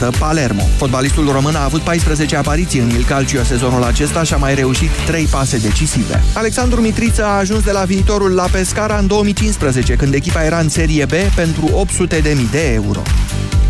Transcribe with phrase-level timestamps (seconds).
[0.00, 0.62] poartă Palermo.
[0.76, 4.90] Fotbalistul român a avut 14 apariții în Il Calcio sezonul acesta și a mai reușit
[5.06, 6.22] 3 pase decisive.
[6.34, 10.68] Alexandru Mitriță a ajuns de la viitorul la Pescara în 2015, când echipa era în
[10.68, 13.02] Serie B pentru 800.000 de euro.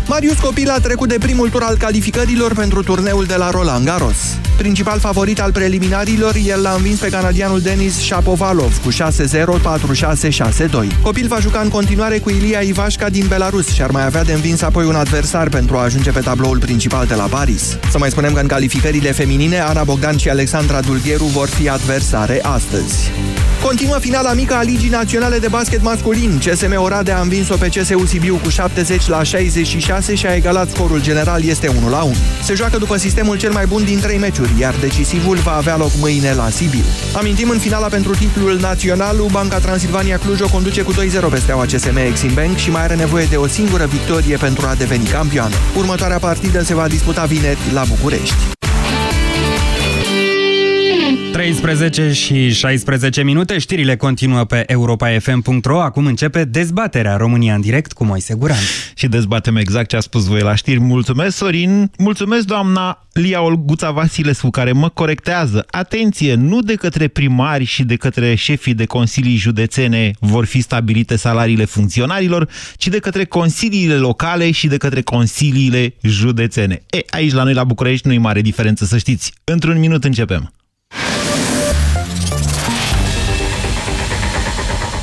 [0.07, 4.17] Marius Copil a trecut de primul tur al calificărilor pentru turneul de la Roland Garros.
[4.61, 10.29] Principal favorit al preliminarilor, el l-a învins pe canadianul Denis Shapovalov cu 6-0, 4-6,
[10.87, 11.01] 6-2.
[11.01, 14.33] Copil va juca în continuare cu Ilia Ivașca din Belarus și ar mai avea de
[14.33, 17.77] învins apoi un adversar pentru a ajunge pe tabloul principal de la Paris.
[17.91, 22.39] Să mai spunem că în calificările feminine, Ana Bogdan și Alexandra Dulgheru vor fi adversare
[22.41, 23.11] astăzi.
[23.63, 26.41] Continuă finala mică a Ligii Naționale de Basket Masculin.
[26.45, 31.01] CSM Oradea a învins-o pe CSU Sibiu cu 70 la 66 și a egalat scorul
[31.01, 32.15] general, este 1 la 1.
[32.43, 35.91] Se joacă după sistemul cel mai bun din 3 meciuri, iar decisivul va avea loc
[35.99, 36.83] mâine la Sibiu.
[37.13, 40.95] Amintim în finala pentru titlul național, Banca Transilvania Cluj o conduce cu 2-0
[41.29, 44.75] pe steaua CSM Exim Bank și mai are nevoie de o singură victorie pentru a
[44.75, 45.55] deveni campioană.
[45.77, 48.60] Următoarea partidă se va disputa vineri la București.
[51.41, 55.81] 13 și 16 minute, știrile continuă pe europa.fm.ro.
[55.81, 58.57] Acum începe dezbaterea România în direct cu Moise Guran.
[58.95, 60.79] Și dezbatem exact ce a spus voi la știri.
[60.79, 61.91] Mulțumesc, Sorin.
[61.97, 65.65] Mulțumesc, doamna Lia Olguța Vasilescu, care mă corectează.
[65.69, 71.15] Atenție, nu de către primari și de către șefii de consilii județene vor fi stabilite
[71.15, 76.81] salariile funcționarilor, ci de către consiliile locale și de către consiliile județene.
[76.89, 79.33] E, aici la noi la București nu-i mare diferență, să știți.
[79.43, 80.53] Într-un minut începem.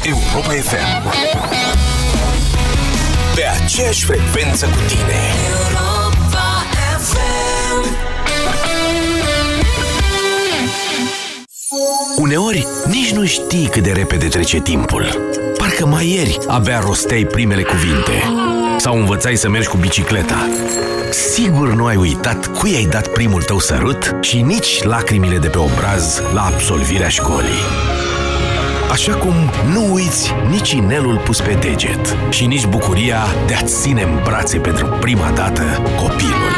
[0.09, 1.11] Europa FM
[3.34, 5.20] Pe aceeași frecvență cu tine.
[5.48, 6.67] Europa
[6.98, 7.97] FM
[12.17, 15.31] Uneori nici nu știi cât de repede trece timpul.
[15.59, 18.23] Parcă mai ieri abia rosteai primele cuvinte.
[18.77, 20.48] Sau învățai să mergi cu bicicleta.
[21.11, 25.59] Sigur nu ai uitat cui ai dat primul tău sărut și nici lacrimile de pe
[25.59, 28.08] obraz la absolvirea școlii.
[28.91, 29.35] Așa cum
[29.73, 34.58] nu uiți nici inelul pus pe deget și nici bucuria de a-ți ține în brațe
[34.58, 35.62] pentru prima dată
[35.96, 36.55] copilul.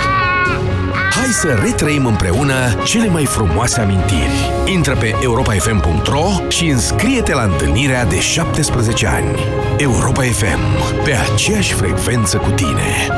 [1.10, 2.54] Hai să retrăim împreună
[2.84, 4.50] cele mai frumoase amintiri.
[4.64, 9.38] Intră pe europafm.ro și înscrie-te la întâlnirea de 17 ani.
[9.76, 13.08] Europa FM, pe aceeași frecvență cu tine.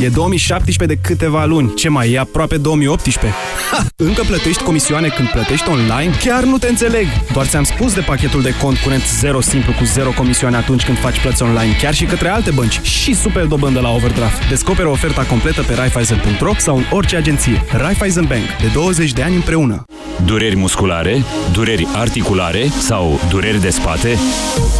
[0.00, 1.74] E 2017 de câteva luni.
[1.74, 3.34] Ce mai e aproape 2018?
[3.70, 3.86] Ha!
[3.96, 6.14] Încă plătești comisioane când plătești online?
[6.20, 7.06] Chiar nu te înțeleg!
[7.32, 10.98] Doar ți-am spus de pachetul de cont curent 0 simplu cu 0 comisioane atunci când
[10.98, 14.48] faci plăți online, chiar și către alte bănci și super dobândă la overdraft.
[14.48, 17.64] Descoperă oferta completă pe Raiffeisen.ro sau în orice agenție.
[17.72, 18.46] Raiffeisen Bank.
[18.60, 19.84] De 20 de ani împreună.
[20.24, 24.18] Dureri musculare, dureri articulare sau dureri de spate?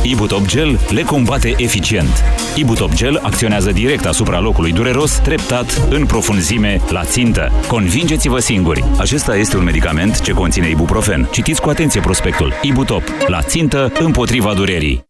[0.02, 2.24] Ibutop Gel le combate eficient.
[2.54, 7.52] Ibutop Gel acționează direct asupra locului dureros, treptat, în profunzime, la țintă.
[7.66, 8.84] Convingeți-vă singuri!
[8.98, 11.28] Acesta este un medicament ce conține ibuprofen.
[11.32, 12.52] Citiți cu atenție prospectul.
[12.62, 13.02] Ibutop.
[13.26, 15.04] La țintă, împotriva durerii.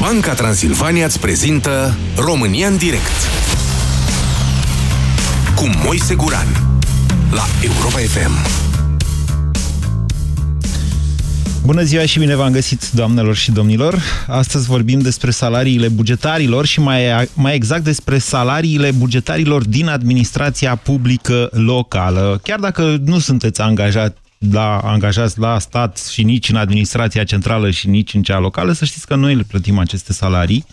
[0.00, 3.16] Banca Transilvania îți prezintă România în direct
[5.54, 6.65] cu Moise Guran
[7.30, 8.64] la Europa FM.
[11.64, 14.02] Bună ziua și bine v-am găsit, doamnelor și domnilor!
[14.26, 21.48] Astăzi vorbim despre salariile bugetarilor și mai, mai exact despre salariile bugetarilor din administrația publică
[21.52, 22.40] locală.
[22.42, 27.88] Chiar dacă nu sunteți angajat la, angajați la stat și nici în administrația centrală și
[27.88, 30.64] nici în cea locală, să știți că noi le plătim aceste salarii.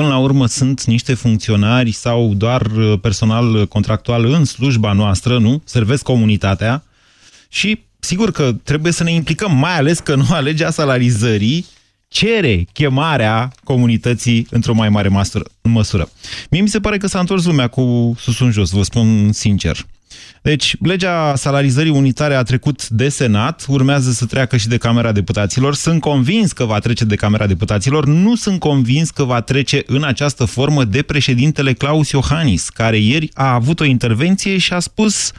[0.00, 5.62] Până la urmă sunt niște funcționari sau doar personal contractual în slujba noastră, nu?
[5.64, 6.82] Servesc comunitatea
[7.48, 11.66] și sigur că trebuie să ne implicăm, mai ales că noua legea salarizării
[12.08, 15.08] cere chemarea comunității într-o mai mare
[15.62, 16.10] măsură.
[16.50, 19.86] Mie mi se pare că s-a întors lumea cu sus în jos, vă spun sincer.
[20.42, 25.74] Deci, legea salarizării unitare a trecut de Senat, urmează să treacă și de Camera Deputaților.
[25.74, 30.04] Sunt convins că va trece de Camera Deputaților, nu sunt convins că va trece în
[30.04, 35.32] această formă de președintele Claus Iohannis, care ieri a avut o intervenție și a spus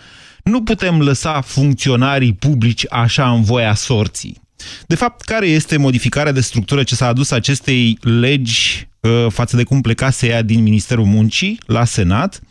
[0.43, 4.41] nu putem lăsa funcționarii publici așa în voia sorții.
[4.87, 9.63] De fapt, care este modificarea de structură ce s-a adus acestei legi uh, față de
[9.63, 12.41] cum plecase ea din Ministerul Muncii la Senat?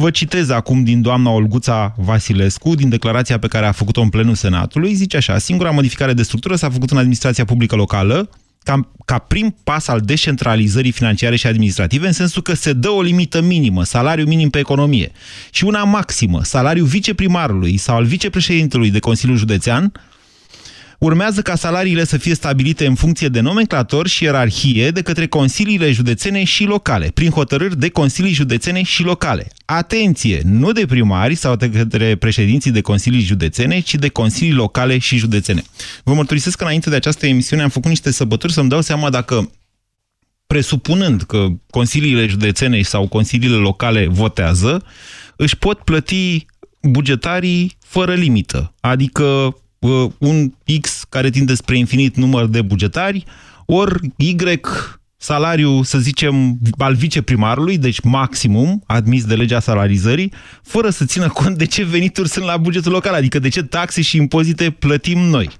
[0.00, 4.34] Vă citez acum din doamna Olguța Vasilescu, din declarația pe care a făcut-o în plenul
[4.34, 4.94] Senatului.
[4.94, 8.30] Zice așa, singura modificare de structură s-a făcut în administrația publică locală,
[8.62, 13.02] ca, ca prim pas al descentralizării financiare și administrative, în sensul că se dă o
[13.02, 15.12] limită minimă, salariu minim pe economie,
[15.50, 19.92] și una maximă, salariu viceprimarului sau al vicepreședintelui de Consiliul Județean,
[21.00, 25.92] Urmează ca salariile să fie stabilite în funcție de nomenclator și ierarhie de către consiliile
[25.92, 29.50] județene și locale, prin hotărâri de consilii județene și locale.
[29.64, 30.40] Atenție!
[30.44, 35.16] Nu de primari sau de către președinții de consilii județene, ci de consilii locale și
[35.16, 35.62] județene.
[36.04, 39.50] Vă mărturisesc că înainte de această emisiune am făcut niște săbături să-mi dau seama dacă
[40.46, 44.84] presupunând că consiliile județene sau consiliile locale votează,
[45.36, 46.46] își pot plăti
[46.82, 48.74] bugetarii fără limită.
[48.80, 49.52] Adică uh,
[50.18, 53.24] un X care tinde spre infinit număr de bugetari,
[53.66, 54.36] ori Y
[55.16, 60.32] salariu, să zicem, al viceprimarului, deci maximum, admis de legea salarizării,
[60.62, 64.02] fără să țină cont de ce venituri sunt la bugetul local, adică de ce taxe
[64.02, 65.50] și impozite plătim noi.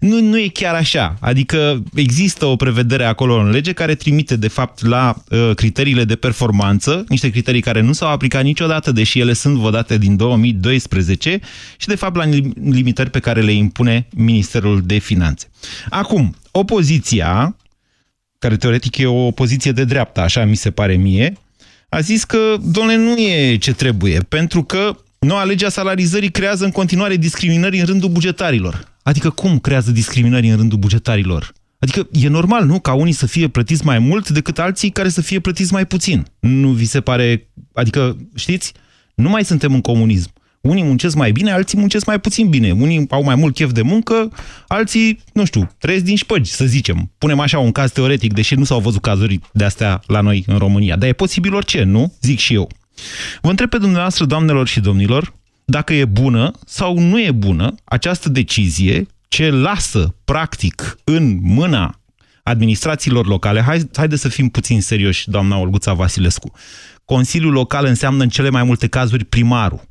[0.00, 1.16] Nu, nu e chiar așa.
[1.20, 6.16] Adică există o prevedere acolo în lege care trimite, de fapt, la uh, criteriile de
[6.16, 11.40] performanță, niște criterii care nu s-au aplicat niciodată, deși ele sunt vodate din 2012
[11.76, 12.24] și, de fapt, la
[12.70, 15.50] limitări pe care le impune Ministerul de Finanțe.
[15.90, 17.56] Acum, opoziția,
[18.38, 21.32] care teoretic e o opoziție de dreapta, așa mi se pare mie,
[21.88, 26.70] a zis că, domnule, nu e ce trebuie, pentru că noua legea salarizării creează în
[26.70, 28.92] continuare discriminări în rândul bugetarilor.
[29.02, 31.52] Adică cum creează discriminări în rândul bugetarilor?
[31.78, 32.80] Adică e normal, nu?
[32.80, 36.26] Ca unii să fie plătiți mai mult decât alții care să fie plătiți mai puțin.
[36.40, 37.48] Nu vi se pare...
[37.72, 38.72] Adică, știți,
[39.14, 40.32] nu mai suntem în comunism.
[40.60, 42.72] Unii muncesc mai bine, alții muncesc mai puțin bine.
[42.72, 44.32] Unii au mai mult chef de muncă,
[44.66, 47.10] alții, nu știu, trăiesc din șpăgi, să zicem.
[47.18, 50.58] Punem așa un caz teoretic, deși nu s-au văzut cazuri de astea la noi în
[50.58, 50.96] România.
[50.96, 52.12] Dar e posibil orice, nu?
[52.20, 52.68] Zic și eu.
[53.40, 58.28] Vă întreb pe dumneavoastră, doamnelor și domnilor, dacă e bună sau nu e bună această
[58.28, 62.00] decizie ce lasă, practic, în mâna
[62.42, 66.52] administrațiilor locale, hai, haide să fim puțin serioși, doamna Olguța Vasilescu,
[67.04, 69.88] Consiliul Local înseamnă în cele mai multe cazuri primarul.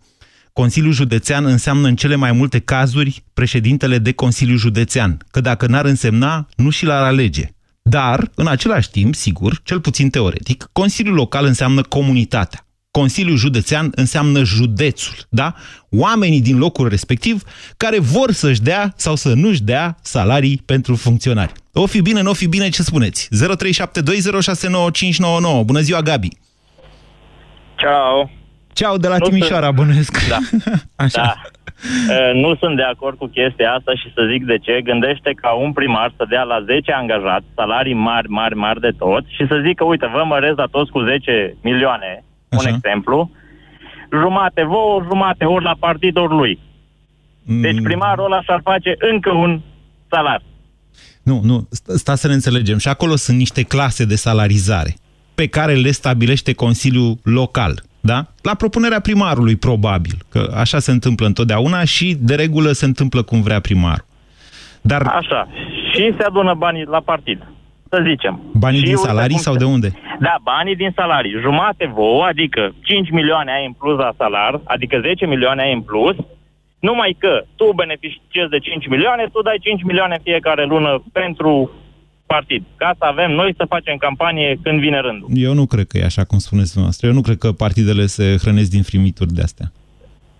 [0.53, 5.85] Consiliul Județean înseamnă în cele mai multe cazuri președintele de Consiliu Județean, că dacă n-ar
[5.85, 7.49] însemna, nu și l-ar alege.
[7.81, 12.67] Dar, în același timp, sigur, cel puțin teoretic, Consiliul Local înseamnă comunitatea.
[12.99, 15.53] Consiliul Județean înseamnă județul, da?
[15.91, 17.43] Oamenii din locul respectiv
[17.77, 21.51] care vor să-și dea sau să nu-și dea salarii pentru funcționari.
[21.73, 23.29] O fi bine, nu o fi bine, ce spuneți?
[23.31, 23.37] 0372069599.
[25.65, 26.27] Bună ziua, Gabi!
[27.75, 28.29] Ciao!
[28.73, 30.27] Ceau de la Nu Timișoara, sunt- bănuiesc.
[30.29, 30.37] Da.
[31.05, 31.21] Așa.
[31.21, 31.33] Da.
[32.09, 34.81] Uh, Nu sunt de acord cu chestia asta și să zic de ce.
[34.83, 39.23] Gândește ca un primar să dea la 10 angajați salarii mari, mari, mari de tot
[39.27, 42.69] și să zică, uite, vă măresc la toți cu 10 milioane, un Așa.
[42.75, 43.31] exemplu,
[44.21, 46.59] jumate vouă, jumate ori la partid, ori lui.
[47.45, 47.83] Deci Mm.
[47.83, 49.61] primarul ăla și-ar face încă un
[50.09, 50.41] salar.
[51.23, 52.77] Nu, nu, sta sta să ne înțelegem.
[52.77, 54.95] Și acolo sunt niște clase de salarizare
[55.35, 57.83] pe care le stabilește Consiliul Local.
[57.99, 58.25] Da?
[58.41, 60.13] La propunerea primarului, probabil.
[60.29, 64.05] Că așa se întâmplă întotdeauna și, de regulă, se întâmplă cum vrea primarul.
[64.81, 65.47] Dar Așa.
[65.93, 67.43] Și se adună banii la partid.
[67.93, 68.35] Să zicem.
[68.65, 69.89] banii și din uite salarii cum sau se- de unde?
[70.27, 71.39] Da, banii din salarii.
[71.45, 75.81] Jumate vouă, adică 5 milioane ai în plus la salar, adică 10 milioane ai în
[75.81, 76.15] plus,
[76.79, 81.71] numai că tu beneficiezi de 5 milioane, tu dai 5 milioane fiecare lună pentru
[82.25, 82.63] partid.
[82.75, 85.27] Ca să avem noi să facem campanie când vine rândul.
[85.33, 87.07] Eu nu cred că e așa cum spuneți dumneavoastră.
[87.07, 89.67] Eu nu cred că partidele se hrănesc din frimituri de astea.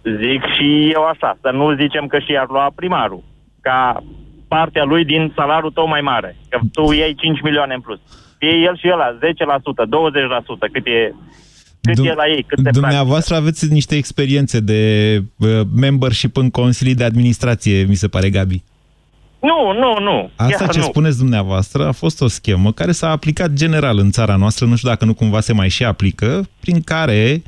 [0.03, 3.23] Zic și eu așa, să nu zicem că și ar lua primarul,
[3.61, 4.03] ca
[4.55, 7.99] partea lui din salariul tău mai mare, că tu iei 5 milioane în plus.
[8.37, 11.13] Fie el și ăla 10%, 20%, cât e,
[11.81, 14.81] cât Dum- e la ei, cât se Dumneavoastră aveți niște experiențe de
[15.37, 18.63] uh, membership în consilii de administrație, mi se pare, Gabi.
[19.39, 20.29] Nu, nu, nu.
[20.35, 20.83] Asta chiar ce nu.
[20.83, 24.89] spuneți dumneavoastră a fost o schemă care s-a aplicat general în țara noastră, nu știu
[24.89, 27.41] dacă nu cumva se mai și aplică, prin care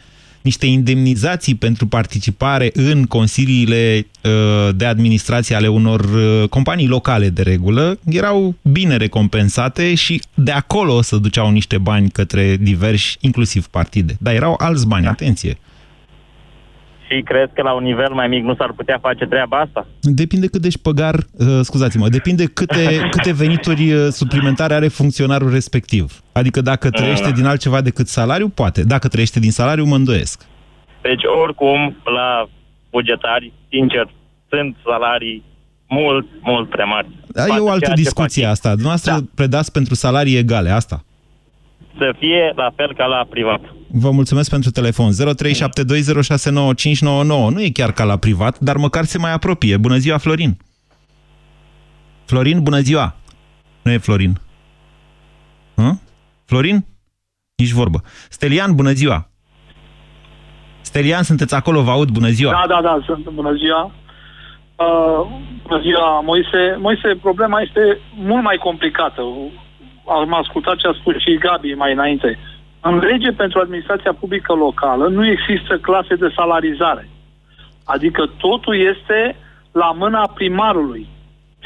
[0.46, 7.42] niște indemnizații pentru participare în consiliile uh, de administrație ale unor uh, companii locale de
[7.42, 14.18] regulă erau bine recompensate și de acolo se duceau niște bani către diversi, inclusiv partide.
[14.20, 15.58] Dar erau alți bani, atenție.
[17.08, 19.88] Și crezi că la un nivel mai mic nu s-ar putea face treaba asta?
[20.02, 26.22] Depinde cât de șpăgar, uh, scuzați-mă, depinde câte, câte venituri uh, suplimentare are funcționarul respectiv.
[26.32, 28.84] Adică dacă trăiește din altceva decât salariu, poate.
[28.84, 30.46] Dacă trăiește din salariu, mă îndoiesc.
[31.02, 32.50] Deci, oricum, la
[32.92, 34.10] bugetari, sincer,
[34.50, 35.44] sunt salarii
[35.88, 37.08] mult, mult prea mari.
[37.28, 38.52] Dar Față e o altă ceea ce discuție fac ei.
[38.52, 38.70] asta.
[38.70, 39.20] Dumneavoastră Da.
[39.36, 41.04] predați pentru salarii egale, asta.
[41.98, 43.62] Să fie la fel ca la privat.
[43.88, 45.12] Vă mulțumesc pentru telefon.
[45.12, 45.16] 0372069599.
[47.24, 49.78] Nu e chiar ca la privat, dar măcar se mai apropie.
[49.78, 50.58] Bună ziua, Florin!
[52.26, 53.16] Florin, bună ziua!
[53.82, 54.38] Nu e Florin.
[55.76, 55.92] Hă?
[56.46, 56.86] Florin?
[57.56, 58.04] Nici vorbă.
[58.30, 59.30] Stelian, bună ziua!
[60.82, 62.52] Stelian, sunteți acolo, vă aud, bună ziua!
[62.52, 63.30] Da, da, da, sunt.
[63.30, 63.92] Bună ziua.
[64.76, 65.28] Uh,
[65.68, 66.78] bună ziua, Moise.
[66.80, 69.22] Moise, problema este mult mai complicată.
[70.08, 72.40] Am ascultat ce a spus și Gabi mai înainte.
[72.88, 77.10] În lege pentru administrația publică locală nu există clase de salarizare.
[77.84, 79.36] Adică totul este
[79.72, 81.08] la mâna primarului.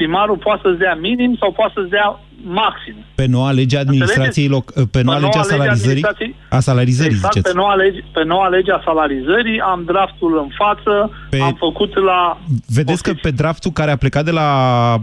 [0.00, 2.08] Primarul poate să-ți dea minim sau poate să-ți dea
[2.44, 2.94] maxim.
[3.14, 6.04] Pe noua lege administrației loc, pe noua lege a salarizării?
[6.48, 7.52] A salarizării, exact, ziceți.
[7.52, 11.38] Pe noua, lege, pe noua lege a salarizării am draftul în față, pe...
[11.42, 12.38] am făcut la...
[12.78, 14.48] Vedeți că pe draftul care a plecat de la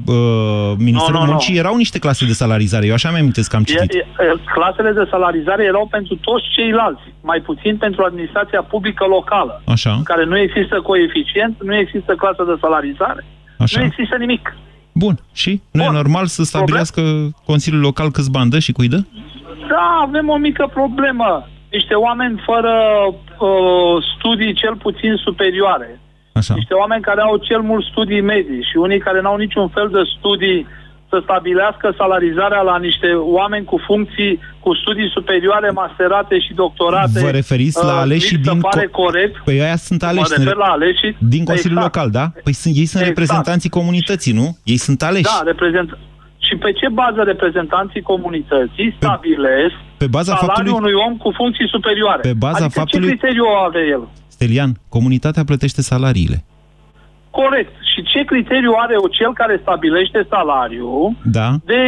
[0.05, 1.31] uh, Ministerul No, no, no.
[1.31, 2.85] Muncii erau niște clase de salarizare.
[2.85, 3.91] Eu așa mi-am amintesc că am E, citit.
[3.93, 9.61] e, e, clasele de salarizare erau pentru toți ceilalți, mai puțin pentru administrația publică locală,
[9.65, 13.25] Așa, în care nu există coeficient, nu există clasă de salarizare,
[13.57, 13.79] așa.
[13.79, 14.55] nu există nimic.
[15.03, 15.15] Bun.
[15.33, 15.61] Și?
[15.71, 15.95] Nu e Bun.
[15.95, 17.01] normal să stabilească
[17.45, 18.99] Consiliul Local câți bani dă și cui dă?
[19.69, 21.47] Da, avem o mică problemă.
[21.71, 22.73] Niște oameni fără
[23.39, 25.99] uh, studii cel puțin superioare.
[26.33, 26.53] Așa.
[26.53, 30.01] Niște oameni care au cel mult studii medii și unii care n-au niciun fel de
[30.17, 30.67] studii
[31.09, 37.19] să stabilească salarizarea la niște oameni cu funcții, cu studii superioare, masterate și doctorate.
[37.19, 38.59] Vă referiți la Uh, aleșii mi se din...
[38.61, 39.35] pare co- corect.
[39.43, 40.29] Păi aia sunt Mă aleși.
[40.29, 41.15] refer sunt- la aleșii.
[41.35, 41.95] Din Consiliul Exact.
[41.95, 42.25] Local, da?
[42.43, 43.17] Păi sunt, ei sunt Exact.
[43.17, 44.57] reprezentanții comunității, nu?
[44.63, 45.23] Ei sunt aleși.
[45.23, 45.97] Da, reprezent...
[46.47, 51.67] Și pe ce bază reprezentanții comunității stabilesc pe baza salariul faptului- unui om cu funcții
[51.67, 52.21] superioare?
[52.21, 54.07] Pe baza adică faptului- ce criteriu are el?
[54.27, 56.43] Stelian, comunitatea plătește salariile.
[57.41, 57.71] Corect.
[57.91, 61.49] Și ce criteriu are cel care stabilește salariul Da?
[61.65, 61.81] de,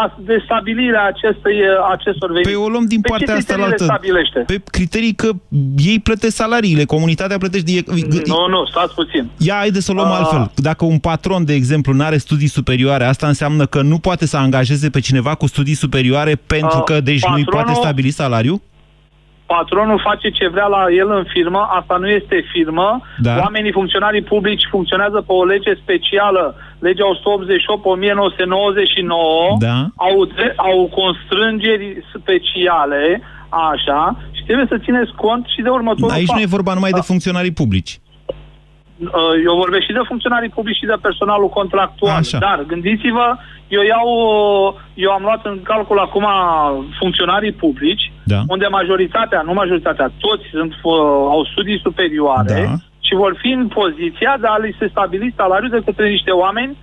[0.00, 1.56] a, de stabilirea acestei,
[1.94, 2.54] acestor venituri?
[2.54, 3.84] Păi o luăm din pe partea ce asta la criterii le altă.
[3.84, 4.38] stabilește?
[4.52, 5.28] Pe criterii că
[5.90, 7.70] ei plătesc salariile, comunitatea plătește...
[7.72, 7.82] E,
[8.34, 9.24] Nu, nu, stați puțin.
[9.48, 10.16] Ia, haide să o luăm Ah.
[10.18, 10.50] altfel.
[10.54, 14.36] Dacă un patron, de exemplu, nu are studii superioare, asta înseamnă că nu poate să
[14.36, 18.60] angajeze pe cineva cu studii superioare pentru Ah, că deci nu-i patronul- poate stabili salariul?
[19.46, 23.00] Patronul face ce vrea la el în firmă, asta nu este firmă.
[23.18, 23.36] Da.
[23.38, 27.08] Oamenii funcționarii publici funcționează pe o lege specială, legea 188-1999.
[29.58, 29.76] Da.
[29.96, 36.26] Au, dre- au constrângeri speciale, așa, și trebuie să țineți cont și de următorul Aici
[36.26, 36.38] fapt.
[36.38, 37.98] nu e vorba numai de funcționarii publici.
[38.98, 42.16] Uh, Eu vorbesc și de funcționarii publici și de personalul contractual.
[42.16, 42.38] Așa.
[42.38, 43.36] Dar gândiți-vă,
[43.68, 44.08] eu iau,
[44.66, 46.26] uh, eu am luat în calcul acum
[46.98, 48.40] funcționarii publici, Da.
[48.48, 50.92] unde majoritatea, nu majoritatea, toți sunt, uh,
[51.34, 52.74] au studii superioare Da.
[53.00, 56.76] și vor fi în poziția de a li se stabili salariul de către niște oameni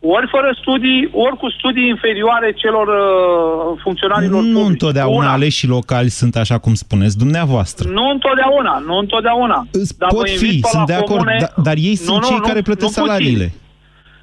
[0.00, 4.68] ori fără studii, ori cu studii inferioare celor uh, funcționarilor Nu publici.
[4.70, 5.32] întotdeauna Una.
[5.32, 7.88] aleșii locali sunt așa cum spuneți dumneavoastră.
[7.90, 9.66] Nu întotdeauna, nu întotdeauna.
[9.98, 12.08] Dar Pot vă invit fi, pe sunt la de acord, comune- da- dar ei sunt
[12.08, 13.06] Nu, nu, cei nu, care plătesc nu puțin.
[13.06, 13.52] salariile.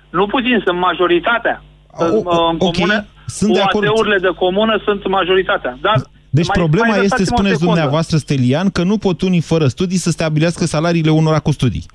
[0.10, 1.64] Nu puțin, sunt majoritatea.
[1.92, 3.88] O- În, o- în ok, comune, sunt de acord.
[3.88, 5.78] UAT-urile de comună sunt majoritatea.
[5.82, 5.96] Dar
[6.30, 7.72] Deci mai- problema mai este, lăsați-mă o spuneți secundă.
[7.74, 11.86] dumneavoastră, Stelian, că nu pot unii fără studii să stabilească salariile unora cu studii.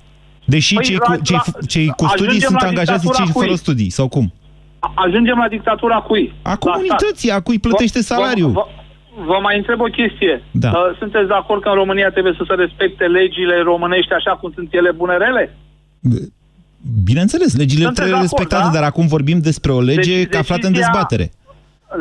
[0.45, 3.23] Deși Păi, cei, la- cu, cei, la- cei cu studii ajungem sunt la angajați dictatura
[3.23, 3.43] cei cui?
[3.45, 4.33] fără studii, sau cum?
[4.79, 6.33] A- Ajungem la dictatura cui?
[6.41, 7.39] A La comunității, stat.
[7.39, 8.49] a cui plătește Vă- salariul.
[8.51, 8.65] Vă,
[9.17, 10.43] vă, vă mai întreb o chestie.
[10.51, 10.69] Da.
[10.69, 14.51] Uh, Sunteți de acord că în România trebuie să se respecte legile românești așa cum
[14.55, 15.57] sunt ele bunerele?
[17.03, 18.79] Bineînțeles, legile Sunteți trebuie de acord, respectate, da?
[18.79, 21.31] dar acum vorbim despre o lege Deci, aflată în decizia- dezbatere.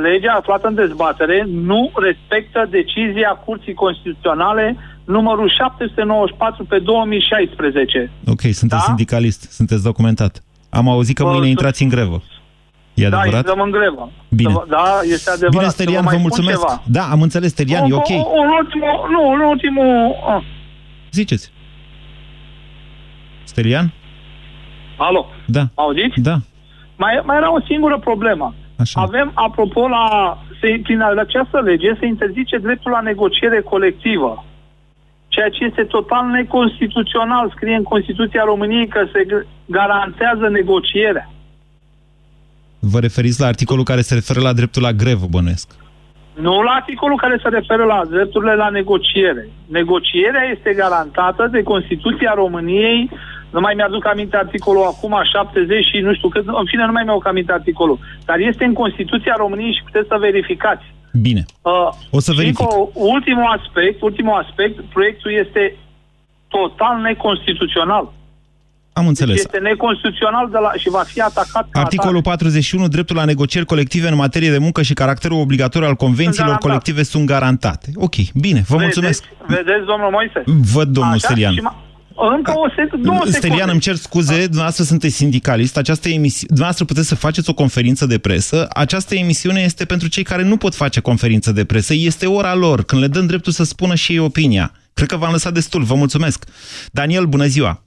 [0.02, 8.10] Legea aflată în dezbatere nu respectă decizia Curții Constituționale numărul 794 pe 2016.
[8.26, 8.78] Ok, sunteți Da?
[8.78, 10.42] sindicalist, sunteți documentat.
[10.70, 12.22] Am auzit că Bă, mâine sunt- intrați în grevă.
[12.94, 13.46] E Da, adevărat?
[13.46, 14.10] intrăm în grevă.
[14.28, 14.52] Bine.
[14.52, 15.50] Să vă- Da, este adevărat.
[15.58, 16.58] Bine, Să Stelian, mai vă spun mulțumesc.
[16.60, 16.82] Ceva.
[16.86, 18.08] Da, am înțeles, Stelian, e ok.
[18.08, 20.14] Un, un ultimul, nu, un ultimul...
[20.36, 20.42] Ah.
[21.12, 21.52] Ziceți.
[23.44, 23.92] Stelian?
[24.96, 25.62] Alo, Da.
[25.74, 26.20] auziți?
[26.20, 26.36] Da.
[26.96, 28.54] Mai, mai era o singură problemă.
[28.78, 29.00] Așa.
[29.00, 30.04] Avem, apropo, la,
[30.60, 34.44] se, prin această lege se interzice dreptul la negociere colectivă.
[35.34, 37.52] Ceea ce este total neconstituțional.
[37.56, 41.26] Scrie în Constituția României că se g- garantează negocierea.
[42.78, 45.68] Vă referiți la articolul care se referă la dreptul la grevă, bănuiesc.
[46.46, 49.48] Nu la articolul care se referă la drepturile la negociere.
[49.78, 53.10] Negocierea este garantată de Constituția României,
[53.50, 57.02] nu mai mi-aduc aminte articolul acum, 70 și nu știu cât, în fine nu mai
[57.04, 60.84] mi-au aminte articolul, dar este în Constituția României și puteți să verificați.
[61.20, 61.44] Bine.
[61.62, 61.72] Uh,
[62.10, 62.60] O să și verific.
[62.60, 65.76] încă ultimul aspect, ultimul aspect, proiectul este
[66.48, 68.12] total neconstituțional.
[68.92, 69.36] Am înțeles.
[69.38, 74.08] Este neconstituțional de la, și va fi atacat ca Articolul 41, dreptul la negocieri colective
[74.08, 76.66] în materie de muncă și caracterul obligatoriu al convențiilor garantate.
[76.66, 77.90] colective sunt garantate.
[77.94, 79.24] Ok, bine, vă mulțumesc.
[79.46, 80.42] Vedeți, vedeți domnul Moise?
[80.72, 81.52] Văd, domnul Așa, Stelian.
[81.52, 81.90] și ma-
[82.26, 83.70] încă o sec- două Stelian, secunde.
[83.70, 88.18] îmi cer scuze, dumneavoastră sunteți sindicalist, această emisiune, dumneavoastră puteți să faceți o conferință de
[88.18, 92.54] presă, această emisiune este pentru cei care nu pot face conferință de presă, este ora
[92.54, 94.72] lor, când le dăm dreptul să spună și ei opinia.
[94.94, 96.44] Cred că v-am lăsat destul, vă mulțumesc.
[96.92, 97.82] Daniel, bună ziua!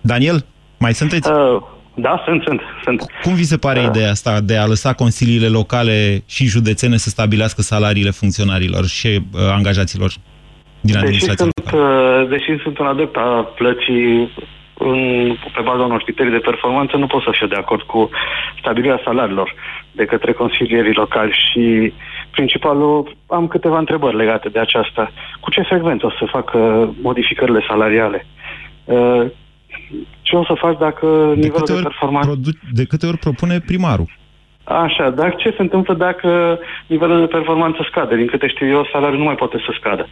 [0.00, 0.46] Daniel,
[0.82, 1.30] Mai sunteți?
[1.30, 1.62] Uh,
[1.94, 3.02] da, sunt, sunt, sunt.
[3.22, 3.86] Cum vi se pare uh.
[3.86, 9.40] ideea asta de a lăsa consiliile locale și județene să stabilească salariile funcționarilor și uh,
[9.40, 10.14] angajaților
[10.82, 14.32] din administrația deși sunt, uh, deși sunt un adept a plății
[14.78, 15.00] în,
[15.54, 18.10] pe baza unor criterii de performanță, nu pot să fiu de acord cu
[18.60, 19.54] stabilirea salariilor
[19.92, 21.92] de către consilierii locali și
[22.30, 25.12] principalul, am câteva întrebări legate de aceasta.
[25.40, 26.58] Cu ce frecvență o să facă
[27.02, 28.26] modificările salariale?
[28.84, 29.24] Uh,
[30.22, 32.40] ce o să faci dacă de nivelul de performanță...
[32.72, 34.20] De câte ori propune primarul?
[34.64, 38.16] Așa, dar ce se întâmplă dacă nivelul de performanță scade?
[38.16, 40.08] Din câte știu eu, salariul nu mai poate să scadă.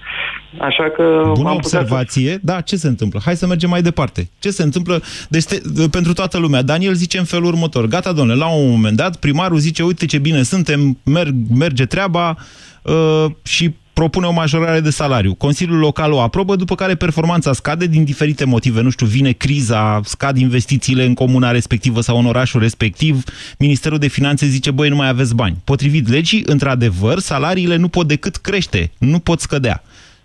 [0.58, 1.30] Așa că...
[1.34, 2.30] Bună observație.
[2.30, 2.38] Să...
[2.42, 3.20] Da, ce se întâmplă?
[3.24, 4.28] Hai să mergem mai departe.
[4.38, 5.02] Ce se întâmplă?
[5.28, 5.56] Deci, te,
[5.90, 6.62] pentru toată lumea.
[6.62, 7.86] Daniel zice în felul următor.
[7.86, 12.36] Gata, domnule, la un moment dat, primarul zice, uite ce bine suntem, merg, merge treaba
[12.82, 15.34] uh, și propune o majorare de salariu.
[15.34, 18.82] Consiliul Local o aprobă, după care performanța scade din diferite motive.
[18.82, 23.14] Nu știu, vine criza, scad investițiile în comuna respectivă sau în orașul respectiv.
[23.58, 25.56] Ministerul de Finanțe zice, băi, nu mai aveți bani.
[25.64, 29.82] Potrivit legii, într-adevăr, salariile nu pot decât crește, nu pot scădea.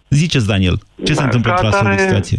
[0.09, 2.37] Ziceți, Daniel, ce da, se întâmplă într-o astfel de situație?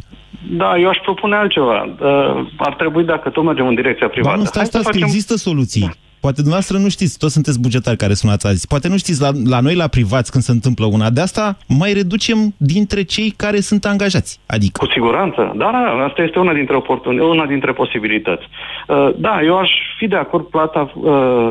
[0.50, 1.82] Da, eu aș propune altceva.
[1.82, 4.36] Uh, ar trebui, dacă tot mergem în direcția privată...
[4.36, 5.00] Ba, nu, stai, stai, facem...
[5.00, 5.90] că există soluții.
[6.26, 8.66] Poate dumneavoastră nu știți, toți sunteți bugetari care sunați azi.
[8.72, 11.44] Poate nu știți, la, la noi, la privați, când se întâmplă una de asta,
[11.80, 14.32] mai reducem dintre cei care sunt angajați.
[14.54, 14.76] Adică.
[14.84, 15.40] Cu siguranță.
[15.56, 18.46] Da, da, asta este una dintre, oportuni, una dintre posibilități.
[18.48, 21.48] Uh, da, eu aș fi de acord plata uh,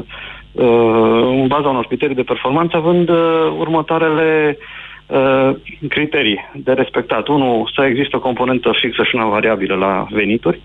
[0.52, 3.18] uh, în baza unor criterii de performanță, având uh,
[3.58, 4.58] următoarele
[5.08, 5.50] uh,
[5.90, 7.28] criterii de respectat.
[7.28, 10.62] Unu, să există o componentă fixă și una variabilă la venituri.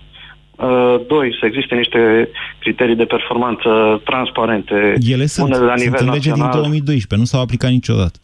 [0.61, 4.95] Uh, doi, să existe niște criterii de performanță transparente.
[5.07, 8.19] Ele sunt, unele la nivel sunt în legea din 2012, nu s-au aplicat niciodată.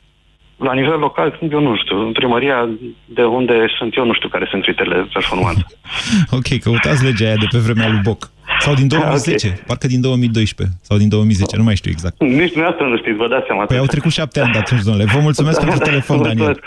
[0.57, 2.05] La nivel local, eu nu știu.
[2.05, 2.69] În primăria
[3.05, 5.65] de unde sunt eu, nu știu care sunt criteriile de performanță.
[6.37, 8.31] ok, căutați legea aia de pe vremea lui Boc.
[8.59, 9.63] Sau din 2010, okay.
[9.67, 12.15] parcă din 2012 sau din 2010, nu mai știu exact.
[12.19, 13.65] Nici dumneavoastră nu știți, vă dați seama.
[13.65, 15.05] Păi au trecut șapte ani de atunci, domnule.
[15.13, 16.59] Vă mulțumesc pentru telefon, Daniel.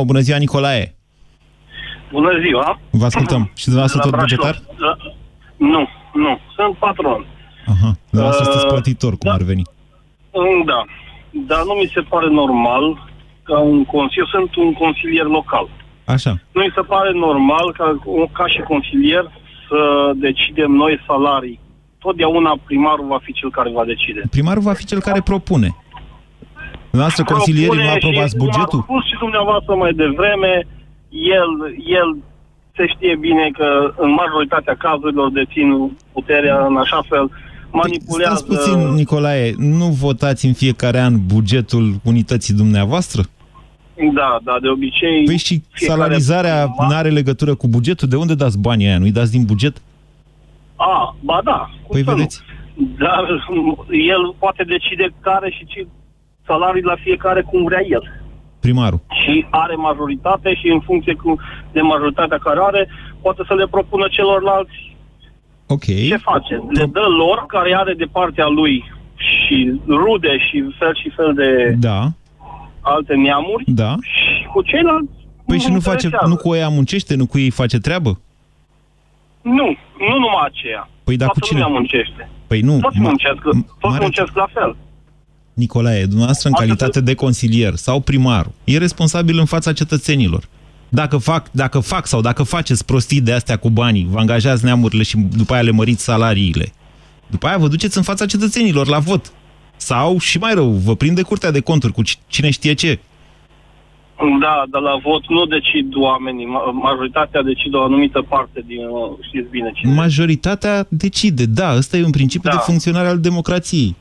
[0.00, 0.04] 0372069599.
[0.04, 0.94] Bună ziua, Nicolae.
[2.16, 2.68] Bună ziua!
[3.00, 3.42] Vă ascultăm.
[3.60, 4.54] Și dumneavoastră tot bugetar?
[4.84, 4.92] Da.
[5.56, 5.82] Nu,
[6.24, 6.32] nu.
[6.56, 7.20] Sunt patron.
[7.72, 7.90] Aha.
[8.10, 9.36] Dumneavoastră uh, sunteți plătitor, cum da.
[9.38, 9.64] ar veni.
[10.32, 10.80] Mm, da.
[11.50, 12.84] Dar nu mi se pare normal
[13.48, 15.66] ca un consilier, sunt un consilier local.
[16.04, 16.32] Așa.
[16.54, 17.86] Nu mi se pare normal ca,
[18.38, 19.24] ca și consilier
[19.68, 19.80] să
[20.14, 21.60] decidem noi salarii.
[21.98, 24.20] Totdeauna primarul va fi cel care va decide.
[24.30, 25.68] Primarul va fi cel care propune.
[26.90, 28.78] Dumneavoastră, consilierii, nu aprobați bugetul?
[28.78, 30.52] Am spus și dumneavoastră mai devreme,
[31.14, 32.16] el, el
[32.76, 37.30] se știe bine că în majoritatea cazurilor dețin puterea în așa fel,
[37.70, 38.34] manipulează...
[38.34, 43.22] Stați puțin, Nicolae, nu votați în fiecare an bugetul unității dumneavoastră?
[44.14, 45.24] Da, da, de obicei...
[45.24, 48.08] Păi și salarizarea nu are legătură cu bugetul?
[48.08, 48.98] De unde dați banii aia?
[48.98, 49.82] Nu-i dați din buget?
[50.76, 51.70] A, ba da.
[51.88, 52.40] Păi vedeți?
[52.98, 53.42] Dar
[53.90, 55.86] el poate decide care și ce
[56.46, 58.23] salarii la fiecare cum vrea el
[58.66, 59.00] primarul.
[59.22, 61.30] Și are majoritate și în funcție cu,
[61.72, 62.82] de majoritatea care are,
[63.22, 64.78] poate să le propună celorlalți
[65.66, 65.84] Ok.
[65.84, 66.54] ce face.
[66.78, 68.74] Le dă lor, care are de partea lui
[69.28, 71.50] și rude și fel și fel de
[71.88, 72.00] da.
[72.80, 73.92] alte neamuri da.
[74.00, 75.12] și cu ceilalți
[75.46, 78.20] Păi și nu, face, nu cu ei muncește, nu cu ei face treabă?
[79.42, 79.68] Nu,
[80.08, 80.88] nu numai aceea.
[81.04, 81.66] Păi da, cu cine?
[81.68, 82.28] muncește.
[82.46, 82.78] Păi nu.
[82.80, 83.42] Toți muncesc,
[83.80, 84.76] toți muncesc la fel.
[85.54, 90.48] Nicolae, dumneavoastră în calitate de consilier sau primar, e responsabil în fața cetățenilor.
[90.88, 95.02] Dacă fac, dacă fac sau dacă faceți prostii de astea cu banii, vă angajați neamurile
[95.02, 96.72] și după aia le măriți salariile,
[97.26, 99.32] după aia vă duceți în fața cetățenilor la vot.
[99.76, 102.98] Sau, și mai rău, vă prinde curtea de conturi cu cine știe ce.
[104.40, 106.46] Da, dar la vot nu decid oamenii.
[106.72, 108.80] Majoritatea decide o anumită parte din...
[109.20, 109.94] Știți bine cine.
[109.94, 111.76] Majoritatea decide, da.
[111.76, 112.56] Ăsta e un principiu da.
[112.56, 113.96] de funcționare al democrației.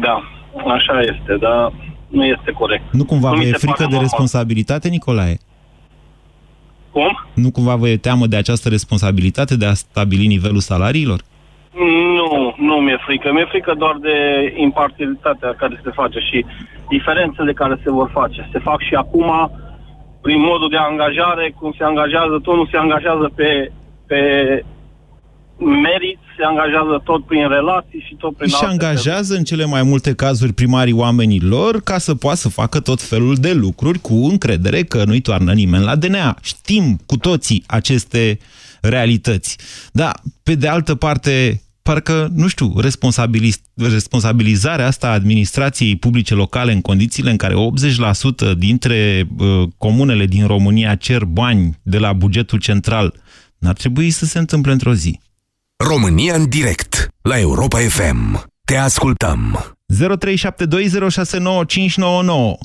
[0.00, 0.22] Da,
[0.66, 1.72] așa este, dar
[2.08, 2.82] nu este corect.
[2.92, 5.38] Nu cumva nu vă e frică de responsabilitate, Nicolae?
[6.90, 7.26] Cum?
[7.34, 11.20] Nu cumva vă e teamă de această responsabilitate de a stabili nivelul salariilor?
[12.16, 13.32] Nu, nu mi-e frică.
[13.32, 14.16] Mi-e frică doar de
[14.56, 16.44] imparțialitatea care se face și
[16.88, 18.48] diferențele care se vor face.
[18.52, 19.50] Se fac și acum
[20.22, 23.72] prin modul de angajare, cum se angajează, tot nu se angajează pe,
[24.06, 24.20] pe
[25.58, 30.14] merit, se angajează tot prin relații și tot prin Și angajează în cele mai multe
[30.14, 35.04] cazuri primarii oamenilor ca să poată să facă tot felul de lucruri cu încredere că
[35.04, 36.36] nu-i toarnă nimeni la DNA.
[36.42, 38.38] Știm cu toții aceste
[38.80, 39.58] realități.
[39.92, 46.72] Da, pe de altă parte, parcă, nu știu, responsabiliz responsabilizarea asta a administrației publice locale
[46.72, 47.54] în condițiile în care
[48.52, 53.14] 80% dintre uh, comunele din România cer bani de la bugetul central,
[53.58, 55.20] n-ar trebui să se întâmple într-o zi.
[55.84, 58.44] România în direct la Europa FM.
[58.64, 59.58] Te ascultăm.
[59.94, 60.04] 0372069599.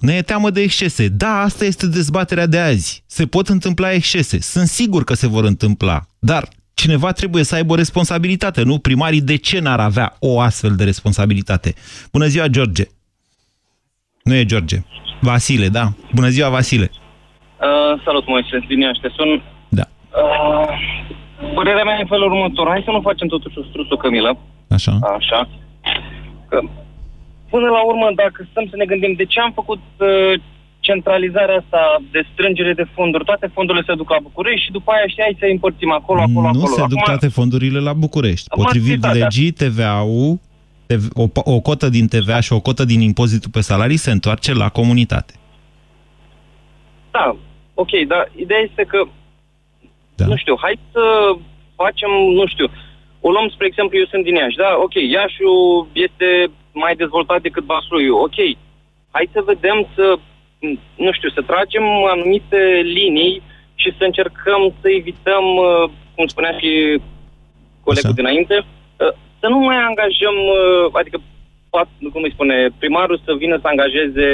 [0.02, 1.08] Ne e teamă de excese.
[1.08, 3.04] Da, asta este dezbaterea de azi.
[3.08, 4.40] Se pot întâmpla excese.
[4.42, 6.02] Sunt sigur că se vor întâmpla.
[6.20, 8.78] Dar cineva trebuie să aibă o responsabilitate, nu?
[8.80, 11.74] Primarii de ce n-ar avea o astfel de responsabilitate?
[12.12, 12.84] Bună ziua, George!
[14.24, 14.84] Nu e George.
[15.22, 15.94] Vasile, da.
[16.14, 16.92] Bună ziua, Vasile!
[16.92, 18.66] Uh, salut, Moise.
[18.68, 19.44] Din Iași, te sun.
[19.70, 19.88] Da.
[20.10, 20.70] Uh,
[21.56, 22.68] părerea mea e în felul următor.
[22.68, 24.38] Hai să nu facem totuși o struță cămilă.
[24.78, 24.94] Așa.
[25.18, 25.50] Așa.
[26.50, 26.60] Că,
[27.50, 30.34] până la urmă, dacă stăm să ne gândim de ce am făcut uh,
[30.80, 35.08] centralizarea asta de strângere de fonduri, toate fondurile se duc la București și după aia
[35.08, 36.76] știai să împărțim acolo, acolo, nu acolo.
[36.76, 38.48] se duc toate fondurile la București.
[38.50, 39.22] Potrivit Măsitatea.
[39.22, 40.40] legii, TVA-ul,
[40.86, 41.26] TV- o,
[41.56, 45.34] o cotă din TVA și o cotă din impozitul pe salarii se întoarce la comunitate.
[47.12, 47.36] Da,
[47.74, 48.98] ok, dar ideea este că,
[50.22, 50.28] Da.
[50.32, 51.04] nu știu, hai să
[51.76, 52.68] facem, nu știu,
[53.26, 54.72] o luăm, spre exemplu, eu sunt din Iași, da?
[54.86, 56.28] Ok, Iașiul este
[56.84, 58.38] mai dezvoltat decât Vaslui, ok.
[59.16, 60.06] Hai să vedem să,
[60.60, 62.62] m, nu știu, să tragem anumite
[63.00, 63.42] linii
[63.82, 66.72] și să încercăm să evităm, uh, cum spunea și
[67.86, 68.20] colegul Așa.
[68.22, 71.18] dinainte, uh, să nu mai angajăm, uh, adică
[71.74, 74.28] pat- cum îi spune, primarul să vină să angajeze,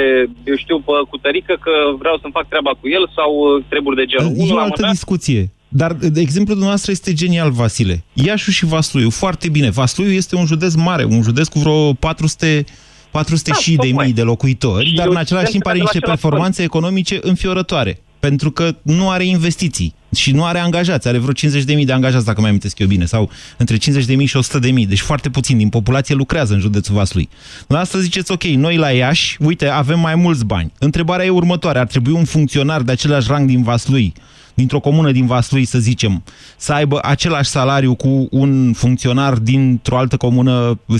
[0.50, 4.04] eu știu, pe cutărică că vreau să-mi fac treaba cu el sau uh, treburi de
[4.04, 4.32] genul.
[4.32, 5.42] E Unul o la altă mână, discuție.
[5.68, 8.04] Dar de exemplul dumneavoastră este genial, Vasile.
[8.12, 9.70] Iașu și Vasluiu, foarte bine.
[9.70, 12.64] Vasluiu este un județ mare, un județ cu vreo 400,
[13.10, 14.04] 400 Da, și de tocmai.
[14.04, 16.20] mii de locuitori, Și dar eu în același sunt timp are de la niște același
[16.20, 18.00] performanțe economice înfiorătoare.
[18.20, 21.08] Pentru că nu are investiții și nu are angajați.
[21.08, 23.80] Are vreo 50.000 de angajați, dacă mai amintesc eu bine, sau între 50.000
[24.24, 24.38] și
[24.82, 24.88] 100.000.
[24.88, 27.28] Deci foarte puțin din populație lucrează în județul Vaslui.
[27.58, 30.72] Dumneavoastră ziceți, ok, noi la Iași, uite, avem mai mulți bani.
[30.78, 31.78] Întrebarea e următoare.
[31.78, 34.12] Ar trebui un funcționar de același rang din Vaslui,
[34.58, 36.12] dintr-o comună din Vaslui, să zicem,
[36.56, 40.54] să aibă același salariu cu un funcționar dintr-o altă comună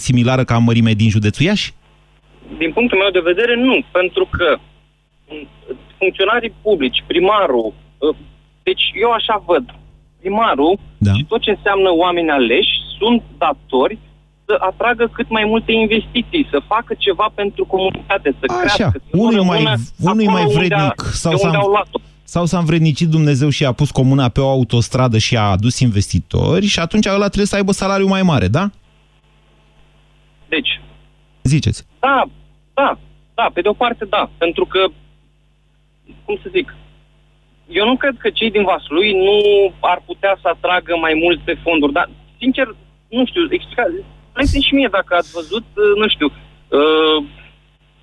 [0.07, 1.73] similară ca în mărime din județul Iași?
[2.63, 4.49] din punctul meu de vedere, nu, pentru că
[5.29, 5.47] m,
[6.01, 7.67] funcționarii publici, primarul,
[7.99, 8.17] uh,
[8.63, 9.65] deci eu așa văd,
[10.21, 10.73] primarul
[11.07, 11.13] Da.
[11.17, 13.99] și tot ce înseamnă oameni aleși sunt datori
[14.47, 18.99] să atragă cât mai multe investiții, să facă ceva pentru comunitate, să Așa, crească.
[19.11, 21.63] să nu unul mai, rămână unul acolo mai unde a- vrednic sau de unde s-a,
[21.65, 21.99] au luat-o.
[22.35, 26.67] Sau s-a învrednicit Dumnezeu și a pus comuna pe o autostradă și a adus investitori
[26.67, 28.71] și atunci ăla trebuie să aibă salariu mai mare, da?
[30.49, 30.81] Deci,
[31.43, 31.81] Ziceți.
[32.01, 32.19] Da,
[32.75, 32.99] da,
[33.35, 34.81] da, pe de o parte da, pentru că,
[36.25, 36.75] cum să zic,
[37.69, 39.39] eu nu cred că cei din Vaslui nu
[39.81, 42.67] ar putea să atragă mai multe fonduri, dar, sincer,
[43.09, 43.95] nu știu, explicați,
[44.29, 46.29] spuneți și mie dacă ați văzut, uh, nu știu,
[46.79, 47.19] uh,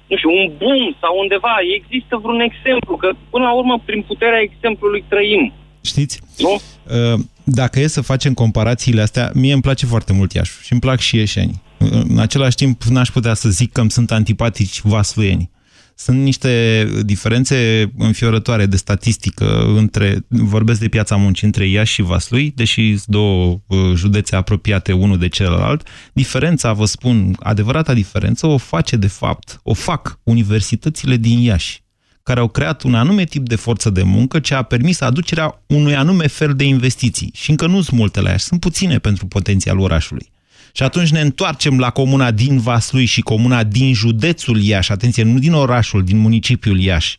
[0.10, 4.42] nu știu, un boom sau undeva, există vreun exemplu, că până la urmă, prin puterea
[4.48, 6.20] exemplului trăim, Știți?
[6.38, 6.54] nu?
[6.54, 10.82] Uh, Dacă e să facem comparațiile astea, mie îmi place foarte mult Iașu și îmi
[10.82, 11.62] plac și ieșenii.
[12.10, 15.50] În același timp, n-aș putea să zic că îmi sunt antipatici vasluienii.
[15.98, 22.52] Sunt niște diferențe înfiorătoare de statistică între, vorbesc de piața muncii, între Iași și Vaslui,
[22.56, 25.88] deși sunt două uh, județe apropiate unul de celălalt.
[26.14, 31.84] Diferența, vă spun, adevărata diferență o face de fapt, o fac universitățile din Iași
[32.24, 35.96] care au creat un anume tip de forță de muncă ce a permis aducerea unui
[35.96, 37.32] anume fel de investiții.
[37.34, 40.32] Și încă nu sunt multe la Iași, sunt puține pentru potențialul orașului.
[40.78, 45.40] Și atunci ne întoarcem la comuna din Vaslui și comuna din județul Iași, atenție, nu
[45.40, 47.18] din orașul, din municipiul Iași.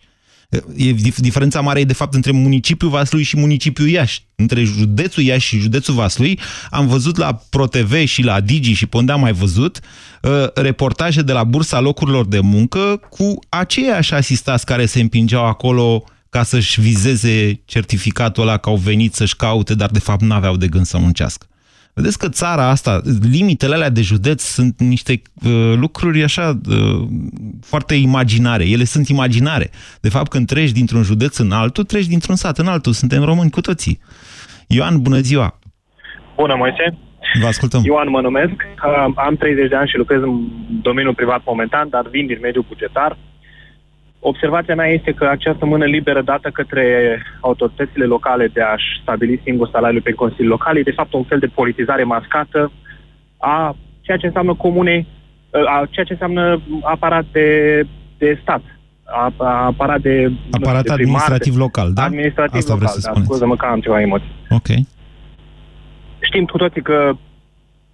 [0.77, 4.27] E, dif- diferența mare e de fapt între municipiul Vaslui și municipiul Iași.
[4.35, 6.39] Între județul Iași și județul Vaslui
[6.71, 9.81] am văzut la ProTV și la Digi și pe unde am mai văzut
[10.23, 16.05] uh, reportaje de la bursa locurilor de muncă cu aceiași asistați care se împingeau acolo
[16.31, 20.69] ca să-și vizeze certificatul ăla că au venit să-și caute, dar de fapt n-aveau de
[20.69, 21.47] gând să muncească.
[21.99, 23.01] Vedeți că țara asta,
[23.33, 27.07] limitele alea de județ sunt niște uh, lucruri așa uh,
[27.63, 28.65] foarte imaginare.
[28.69, 29.71] Ele sunt imaginare.
[30.01, 32.93] De fapt, când treci dintr-un județ în altul, treci dintr-un sat în altul.
[32.93, 34.01] Suntem români cu toții.
[34.67, 35.59] Ioan, bună ziua!
[36.37, 36.99] Bună, Moise.
[37.41, 37.81] Vă ascultăm.
[37.85, 38.53] Ioan mă numesc.
[38.53, 40.49] Uh, Am 30 de ani și lucrez în
[40.83, 43.19] domeniul privat momentan, dar vin din mediul bugetar.
[44.33, 46.87] Observația mea este că această mână liberă dată către
[47.41, 51.39] autoritățile locale de a-și stabili singur salariul pe consilii locale e de fapt un fel
[51.39, 52.73] de politizare mascată
[53.39, 55.07] a ceea ce înseamnă comune,
[55.51, 57.49] a ceea ce înseamnă aparat de,
[58.19, 58.63] de stat,
[59.05, 62.03] a, a aparat de Aparat de primar, administrativ de, local, da?
[62.03, 63.29] Administrativ Asta vreți local, să da, spuneți.
[63.29, 64.33] scuză-mă că am ceva emoții.
[64.51, 64.69] Ok.
[66.21, 67.13] Știm cu toții că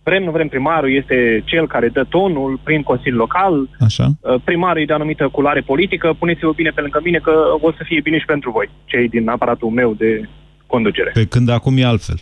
[0.03, 4.11] vrem, nu vrem, primarul este cel care dă tonul prin Consiliul Local, Așa.
[4.21, 7.83] Uh, primarul e de anumită culoare politică, puneți-vă bine pe lângă mine că o să
[7.85, 10.29] fie bine și pentru voi, cei din aparatul meu de
[10.67, 11.11] conducere.
[11.15, 12.19] Pe când acum e altfel.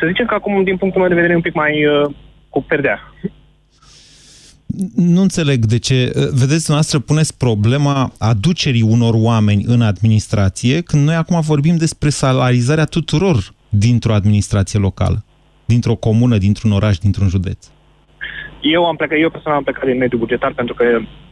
[0.00, 2.14] Să zicem că acum, din punctul meu de vedere, e un pic mai uh,
[2.48, 2.98] cu perdea.
[4.94, 6.12] Nu înțeleg de ce.
[6.32, 12.84] Vedeți, noastră puneți problema aducerii unor oameni în administrație, când noi acum vorbim despre salarizarea
[12.84, 15.24] tuturor dintr-o administrație locală,
[15.64, 17.66] dintr-o comună, dintr-un oraș, dintr-un județ.
[18.60, 20.84] Eu am plecat, eu personal am plecat din mediul bugetar pentru că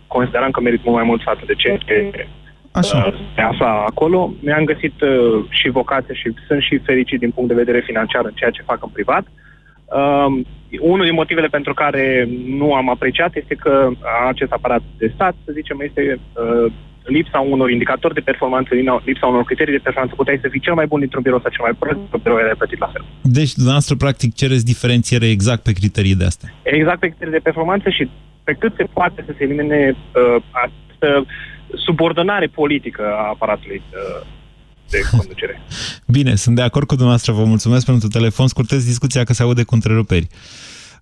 [0.07, 2.27] consideram că merit mult mai mult față de ceea ce
[2.71, 3.05] Așa.
[3.07, 4.33] uh, se afla acolo.
[4.41, 8.33] Mi-am găsit uh, și vocație și sunt și fericit din punct de vedere financiar în
[8.35, 9.25] ceea ce fac în privat.
[9.85, 10.45] Uh,
[10.81, 13.91] unul din motivele pentru care nu am apreciat este că
[14.29, 16.73] acest aparat de stat, să zicem, este uh,
[17.05, 20.15] lipsa unor indicatori de performanță, din- lipsa unor criterii de performanță.
[20.17, 22.55] Puteai să fii cel mai bun dintr-un birou sau cel mai prost, într-un birou era
[22.57, 23.05] plătit la fel.
[23.23, 26.49] Deci, dumneavoastră, practic, cereți diferențiere exact pe criterii de astea.
[26.63, 28.11] Exact pe criterii de performanță și
[28.45, 31.27] pe cât se poate să se elimine uh, această
[31.87, 34.27] subordonare politică a aparatului uh,
[34.91, 35.61] de conducere.
[36.07, 37.33] Bine, sunt de acord cu dumneavoastră.
[37.33, 38.47] Vă mulțumesc pentru telefon.
[38.47, 40.27] Scurtez discuția că se aude cu întreruperi.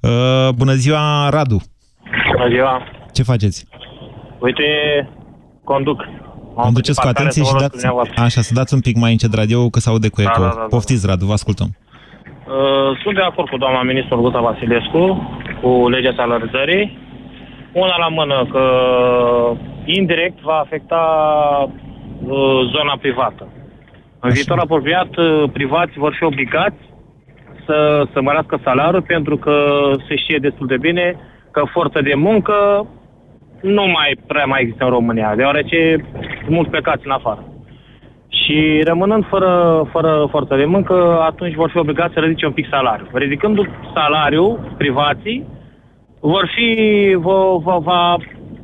[0.01, 1.63] Uh, bună ziua, Radu.
[2.33, 2.83] Bună ziua!
[3.13, 3.67] Ce faceți?
[4.39, 4.63] Uite,
[5.73, 5.99] conduc.
[6.67, 7.75] Conduceți cu parcare atenție să și vorbesc dați...
[7.75, 8.17] cu dumneavoastră.
[8.29, 10.41] Așa, să dați un pic mai încet radio, că se aude cu Da, eco.
[10.43, 10.73] da, da, da.
[10.75, 11.69] Poftiți, Radu, vă ascultăm.
[11.75, 15.03] Uh, Sunt de acord cu doamna ministru Guta Vasilescu
[15.61, 16.85] cu legea salarizării.
[17.85, 18.65] Una la mână că
[19.99, 21.03] indirect va afecta
[21.69, 23.45] uh, zona privată.
[24.21, 26.81] În viitor apropiat, uh, privați vor fi obligați
[27.67, 29.55] să, să mărească salariul pentru că
[30.09, 31.07] se știe destul de bine
[31.51, 32.57] că forță de muncă
[33.61, 35.97] nu mai prea mai există în România, deoarece
[36.39, 37.45] sunt mulți plecați în afară.
[38.29, 42.67] Și rămânând fără, fără forță de muncă, atunci vor fi obligați să ridice un pic
[42.71, 43.09] salariul.
[43.13, 43.59] Ridicând
[43.95, 45.47] salariul, privații,
[46.21, 46.71] vor fi,
[47.19, 48.17] va, va, va,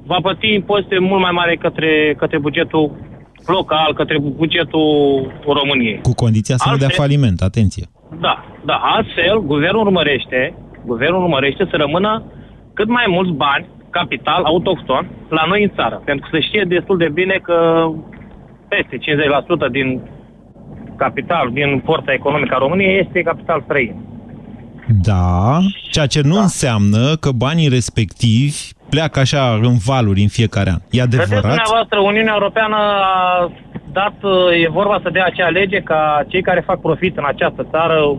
[0.07, 2.93] va plăti impozite mult mai mari către, către bugetul
[3.47, 6.01] local, către bugetul României.
[6.03, 7.87] Cu condiția să nu dea Altfel- faliment, atenție.
[8.21, 10.55] Da, da, altfel, guvernul urmărește,
[10.85, 12.23] guvernul urmărește să rămână
[12.75, 16.03] cât mai mulți bani, capital, autohton, la noi în țară.
[16.05, 17.89] Pentru că se știe destul de bine că
[18.69, 18.97] peste
[19.69, 20.01] 50% din
[20.97, 23.95] capital, din forța economică a României este capital străin.
[25.03, 25.59] Da,
[25.91, 26.41] ceea ce nu da.
[26.41, 28.57] înseamnă că banii respectivi
[28.89, 30.81] pleacă așa în valuri în fiecare an.
[30.91, 31.43] E Vedeți, adevărat?
[31.43, 33.51] dumneavoastră, Uniunea Europeană a
[33.93, 34.17] dat,
[34.65, 38.19] e vorba să dea acea lege ca cei care fac profit în această țară,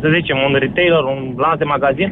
[0.00, 2.10] să zicem, un retailer, un lanț de magazin,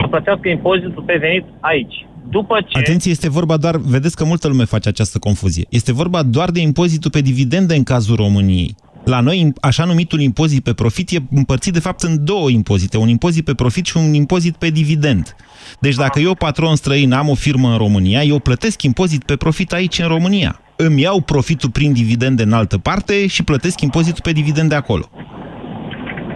[0.00, 2.06] să plătească impozitul pe venit aici.
[2.30, 2.78] După ce...
[2.78, 5.66] Atenție, este vorba doar, vedeți că multă lume face această confuzie.
[5.68, 8.74] Este vorba doar de impozitul pe dividende în cazul României.
[9.04, 13.08] La noi, așa numitul impozit pe profit e împărțit de fapt în două impozite, un
[13.08, 15.36] impozit pe profit și un impozit pe dividend.
[15.80, 19.72] Deci dacă eu, patron străin, am o firmă în România, eu plătesc impozit pe profit
[19.72, 20.60] aici în România.
[20.76, 25.10] Îmi iau profitul prin dividende în altă parte și plătesc impozitul pe dividende acolo.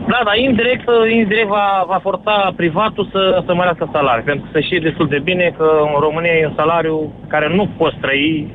[0.09, 0.89] Da, dar indirect,
[1.19, 4.25] indirect va, va forța privatul să, să mărească salariul.
[4.25, 7.69] Pentru că se știe destul de bine că în România e un salariu care nu
[7.79, 8.53] poți trăi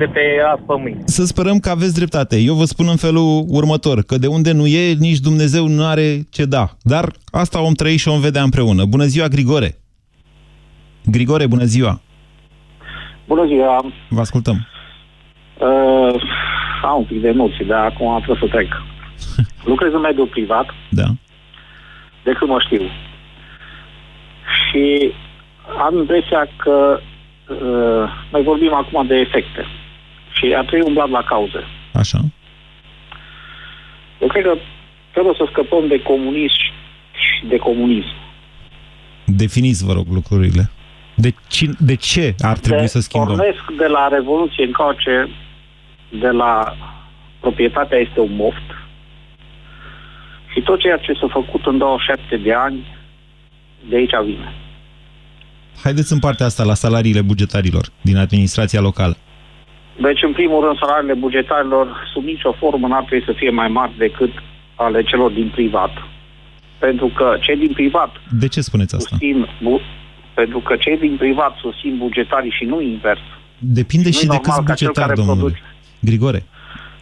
[0.00, 0.20] de pe
[0.52, 1.00] azi pe mâine.
[1.04, 2.36] Să sperăm că aveți dreptate.
[2.36, 6.08] Eu vă spun în felul următor, că de unde nu e, nici Dumnezeu nu are
[6.30, 6.64] ce da.
[6.82, 8.84] Dar asta om trăi și om vedea împreună.
[8.84, 9.70] Bună ziua, Grigore!
[11.04, 12.00] Grigore, bună ziua!
[13.26, 13.84] Bună ziua!
[14.08, 14.56] Vă ascultăm.
[15.60, 16.22] Uh,
[16.82, 18.68] am un pic de emoții, dar acum trebuie să trec.
[19.64, 21.06] Lucrez în mediul privat, Da.
[22.22, 22.82] de când mă știu.
[24.70, 25.12] Și
[25.78, 27.00] am impresia că
[27.48, 29.66] uh, noi vorbim acum de efecte.
[30.32, 31.64] Și ar trebui umblat la cauze.
[31.92, 32.18] Așa.
[34.20, 34.54] Eu cred că
[35.12, 36.56] trebuie să scăpăm de comunism
[37.12, 38.14] și de comunism.
[39.24, 40.70] Definiți, vă rog, lucrurile.
[41.14, 43.36] De, cine, de ce ar trebui de, să schimbăm?
[43.36, 45.28] Pornesc de la Revoluție încoace,
[46.08, 46.76] de la
[47.40, 48.79] proprietatea este un moft
[50.52, 52.86] și tot ceea ce s-a făcut în 27 de ani,
[53.88, 54.52] de aici vine.
[55.82, 59.16] Haideți în partea asta la salariile bugetarilor din administrația locală.
[60.00, 63.92] Deci, în primul rând, salariile bugetarilor, sub nicio formă, n-ar trebui să fie mai mari
[63.98, 64.30] decât
[64.74, 65.90] ale celor din privat.
[66.78, 69.08] Pentru că cei din privat De ce spuneți asta?
[69.08, 69.80] susțin, bu-
[70.34, 73.20] pentru că cei din privat susțin bugetarii și nu invers.
[73.58, 75.38] Depinde Nu și e de normal câți ca cel bugetari, care domnule.
[75.40, 75.62] produce-
[76.00, 76.44] Grigore.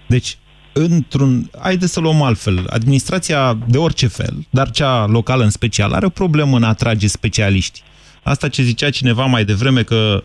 [0.06, 0.36] Deci,
[0.72, 1.50] într-un...
[1.60, 2.66] Haideți să luăm altfel.
[2.70, 7.06] Administrația de orice fel, dar cea locală în special, are o problemă în a atrage
[7.06, 7.82] specialiști.
[8.22, 10.24] Asta ce zicea cineva mai devreme că,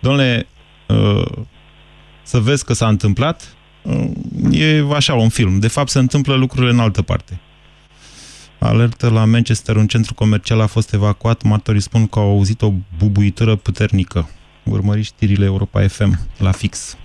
[0.00, 0.46] domnule,
[0.88, 1.26] uh,
[2.22, 4.10] să vezi că s-a întâmplat, uh,
[4.50, 5.58] e așa un film.
[5.58, 7.40] De fapt, se întâmplă lucrurile în altă parte.
[8.58, 11.42] Alertă la Manchester, un centru comercial a fost evacuat.
[11.42, 14.30] Martorii spun că au auzit o bubuitură puternică.
[14.64, 16.96] Urmăriți știrile Europa FM la fix.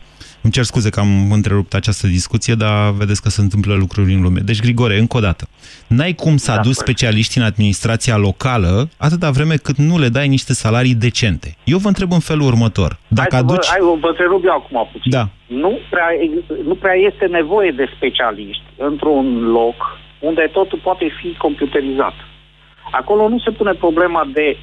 [0.45, 4.21] Îmi cer scuze că am întrerupt această discuție, dar vedeți că se întâmplă lucruri în
[4.21, 4.39] lume.
[4.39, 5.47] Deci, Grigore, încă o dată,
[5.88, 6.84] n-ai cum să Da, aduci păi.
[6.86, 11.55] specialiști în administrația locală atâta vreme cât nu le dai niște salarii decente.
[11.63, 12.97] Eu vă întreb în felul următor.
[13.08, 13.67] Dacă hai să aduci...
[13.67, 15.12] vă, hai, vă întrerup eu acum puțin.
[15.12, 15.29] Da.
[15.45, 19.25] Nu prea, ex- nu prea este nevoie de specialiști într-un
[19.60, 19.77] loc
[20.19, 22.13] unde totul poate fi computerizat.
[22.91, 24.58] Acolo nu se pune problema de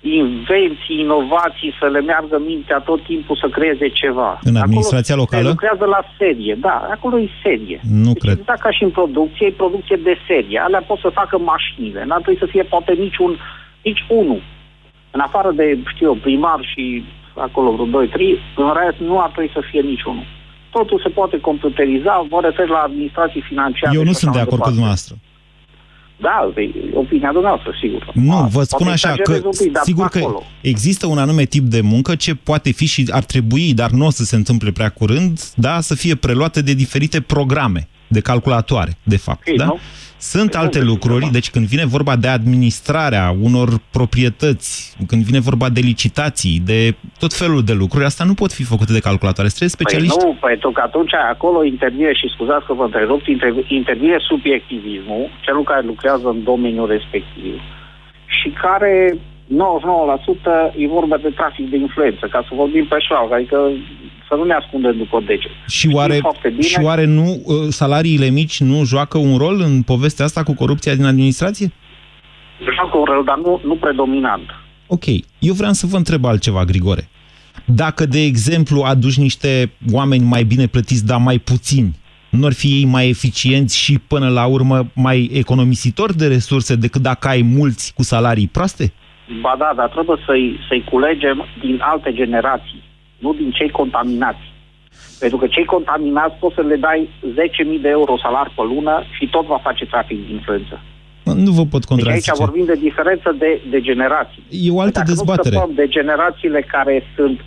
[0.00, 4.38] invenții, inovații, să le meargă mintea tot timpul să creeze ceva.
[4.42, 5.42] În administrația acolo locală?
[5.42, 7.80] Se lucrează la serie, da, acolo e serie.
[7.82, 8.38] Nu deci cred.
[8.38, 10.58] exact ca și în producție, e producție de serie.
[10.58, 12.04] Alea pot să facă mașinile.
[12.04, 13.38] N-ar trebui să fie poate niciun,
[13.82, 14.42] nici unul.
[15.10, 17.04] În afară de, știu eu, primar și
[17.34, 20.26] acolo vreo 2 3 în rest nu ar trebui să fie niciunul.
[20.70, 23.96] Totul se poate computeriza, vă refer la administrații financiare.
[23.96, 24.74] Eu nu și sunt de așa mai acord cu departe.
[24.74, 25.14] dumneavoastră.
[26.20, 28.10] Da, e opinia dumneavoastră, sigur.
[28.14, 30.42] Nu, vă Poate spun așa că, exagerez un pic, dar sigur că acolo.
[30.60, 34.10] există un anume tip de muncă ce poate fi și ar trebui, dar nu o
[34.10, 39.16] să se întâmple prea curând, da, să fie preluate de diferite programe de calculatoare, de
[39.16, 39.48] fapt.
[39.48, 39.64] Ei, da?
[39.64, 39.78] nu?
[40.18, 45.40] Sunt Păi alte nu, lucruri, deci când vine vorba de administrarea unor proprietăți, când vine
[45.40, 49.48] vorba de licitații, de tot felul de lucruri, asta nu pot fi făcute de calculatoare.
[49.48, 50.16] Trebuie specialiști.
[50.18, 55.30] Păi nu, pentru că atunci acolo intervine și scuzați că vă întrerup, interv- intervine subiectivismul,
[55.40, 57.54] celul care lucrează în domeniul respectiv
[58.26, 63.70] și care 99% e vorba de trafic de influență, ca să vorbim pe șlau, adică
[64.28, 65.50] să nu ne ascundem după deget.
[65.68, 66.62] Și oare, foarte bine.
[66.62, 70.94] și oare nu uh, salariile mici nu joacă un rol în povestea asta cu corupția
[70.94, 71.72] din administrație?
[72.74, 74.50] Joacă un rol, dar nu, nu predominant.
[74.86, 75.04] Ok,
[75.38, 77.08] eu vreau să vă întreb altceva, Grigore.
[77.64, 81.90] Dacă, de exemplu, aduci niște oameni mai bine plătiți, dar mai puțini,
[82.30, 87.02] nu ar fi ei mai eficienți și, până la urmă, mai economisitori de resurse decât
[87.02, 88.92] dacă ai mulți cu salarii proaste?
[89.40, 92.82] Ba da, dar trebuie să-i, să-i culegem din alte generații,
[93.18, 94.44] nu din cei contaminați.
[95.18, 97.08] Pentru că cei contaminați poți să le dai
[97.76, 100.80] 10.000 de euro salar pe lună și tot va face trafic de influență.
[101.22, 102.30] Nu vă pot Deci contrazice.
[102.30, 104.42] aici vorbim de diferență de, de generații.
[104.50, 105.48] E o altă Dacă dezbatere.
[105.54, 107.40] nu scăpăm de generațiile care sunt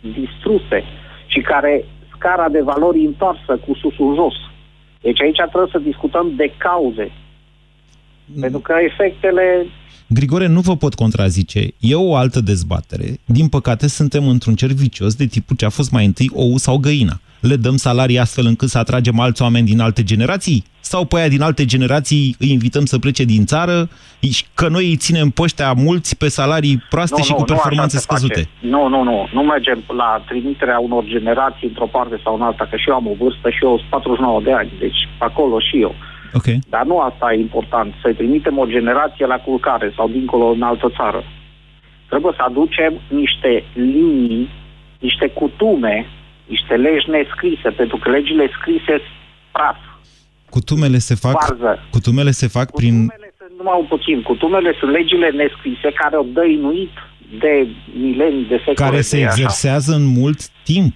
[0.00, 0.84] distruse
[1.26, 1.84] și care
[2.14, 4.34] scara de valori întoarsă cu susul jos.
[5.00, 7.12] Deci aici trebuie să discutăm de cauze.
[8.40, 9.66] Pentru că efectele
[10.10, 11.66] Grigore, nu vă pot contrazice.
[11.78, 13.04] E o altă dezbatere.
[13.24, 16.78] Din păcate, suntem într-un cer vicios de tipul ce a fost mai întâi ou sau
[16.78, 17.20] găina.
[17.40, 20.64] Le dăm salarii astfel încât să atragem alți oameni din alte generații?
[20.80, 23.88] Sau pe aia din alte generații îi invităm să plece din țară
[24.20, 27.96] și că noi îi ținem pe ăștia mulți pe salarii proaste și cu așa performanțe
[27.96, 28.20] se face.
[28.20, 28.48] scăzute?
[28.60, 29.28] Nu, nu, nu.
[29.32, 33.06] Nu mergem la trimiterea unor generații într-o parte sau în alta, că și eu am
[33.06, 35.94] o vârstă și eu sunt 49 de ani, deci acolo și eu.
[36.34, 36.44] Ok.
[36.68, 40.92] Dar nu asta e important, să-i trimitem o generație la culcare sau dincolo în altă
[40.96, 41.24] țară.
[42.08, 44.48] Trebuie să aducem niște linii,
[44.98, 46.06] niște cutume,
[46.46, 49.18] niște legi nescrise, pentru că legile scrise sunt
[49.52, 49.76] praf,
[50.50, 51.88] Cutumele se fac, varză.
[51.90, 52.94] cutumele se fac prin...
[53.38, 54.22] Sunt numai un puțin.
[54.22, 56.90] Cutumele sunt legile nescrise care au dăinuit
[57.38, 58.74] de milenii, de secole.
[58.90, 59.32] care se de așa.
[59.32, 60.94] exersează în mult timp.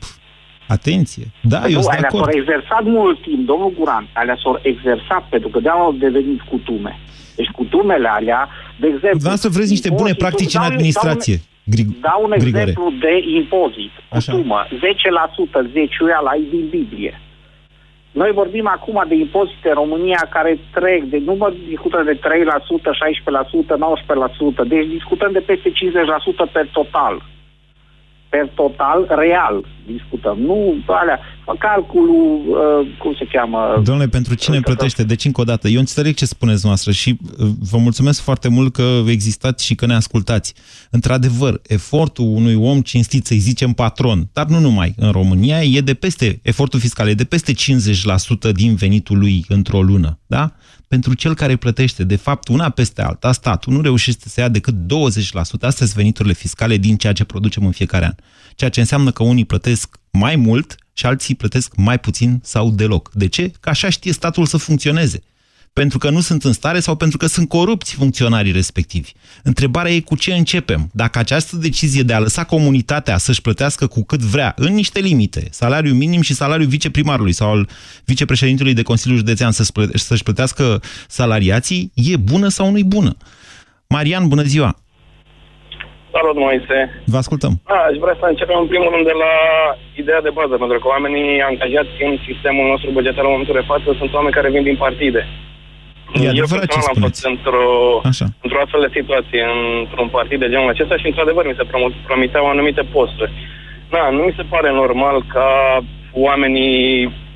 [0.76, 1.24] Atenție.
[1.52, 2.24] Da, eu nu, sunt de alea acord.
[2.30, 6.92] s-au exersat mult timp, domnul Guran, alea s-au exersat, pentru că de-aia au devenit cutume.
[7.36, 8.40] Deci cutumele alea,
[8.80, 9.18] de exemplu...
[9.22, 11.36] Dumneavoastră vreți niște bune impozitul- practici în dau un- administrație.
[11.72, 12.62] Grig- Dau un Grigore.
[12.62, 13.92] exemplu de impozit.
[14.08, 17.14] Cutumă, 10% zeciuiala e din Biblie.
[18.20, 22.20] Noi vorbim acum de impozite în România care trec, de, nu mă discutăm de 3%,
[22.20, 22.24] 16%,
[24.64, 27.14] 19%, deci discutăm de peste 50% per total.
[28.32, 30.38] Per total, real discutăm.
[30.38, 31.20] Nu alea,
[31.58, 33.80] calculul, uh, cum se cheamă?
[33.84, 35.04] Domnule, pentru cine plătește?
[35.04, 38.72] Deci, încă o dată, eu înțeleg ce spuneți noastră și uh, vă mulțumesc foarte mult
[38.72, 40.54] că existați și că ne ascultați.
[40.90, 45.94] Într-adevăr, efortul unui om cinstit, să-i zicem patron, dar nu numai, în România, e de
[45.94, 50.52] peste, efortul fiscal e de peste 50% din venitul lui într-o lună, da?
[50.92, 54.74] Pentru cel care plătește, de fapt, una peste alta, statul nu reușește să ia decât
[54.74, 54.78] 20%,
[55.34, 58.14] astea sunt veniturile fiscale din ceea ce producem în fiecare an.
[58.54, 63.10] Ceea ce înseamnă că unii plătesc mai mult și alții plătesc mai puțin sau deloc.
[63.12, 63.52] De ce?
[63.60, 65.22] Că așa știe statul să funcționeze.
[65.80, 69.10] Pentru că nu sunt în stare sau pentru că sunt corupți funcționarii respectivi.
[69.42, 70.80] Întrebarea e cu ce începem.
[70.92, 75.42] Dacă această decizie de a lăsa comunitatea să-și plătească cu cât vrea, în niște limite,
[75.50, 77.68] salariul minim și salariul viceprimarului sau al
[78.04, 83.12] vicepreședintelui de Consiliul Județean să-și plă- să-și plătească salariații, e bună sau nu-i bună?
[83.88, 84.70] Marian, bună ziua!
[86.14, 86.78] Salut, Moise.
[87.12, 87.52] Vă ascultăm.
[87.76, 89.34] A, aș vrea să începem în primul rând de la
[90.02, 93.88] ideea de bază, pentru că oamenii angajați în sistemul nostru bugetar în momentul de față
[94.00, 95.22] sunt oameni care vin din partide.
[96.14, 97.20] E Eu adevărat ce personal am spuneți.
[97.20, 97.66] fost într-o,
[98.12, 98.26] Așa.
[98.44, 99.42] într-o astfel de situație,
[99.82, 103.32] într-un partid de genul acesta și, într-adevăr, mi se promo- promiteau anumite posturi.
[103.94, 105.48] Da, nu mi se pare normal ca
[106.26, 106.80] oamenii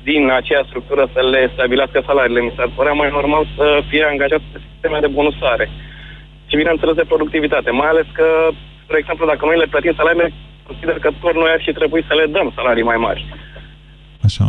[0.03, 2.41] din aceea structură să le stabilească salariile.
[2.47, 5.65] Mi s-ar părea mai normal să fie angajați pe sisteme de bonusare.
[6.49, 7.69] Și, bineînțeles, de productivitate.
[7.71, 8.27] Mai ales că,
[8.83, 10.33] spre exemplu, dacă noi le plătim salariile,
[10.67, 13.21] consider că tot noi ar fi trebuit să le dăm salarii mai mari.
[14.27, 14.45] Așa.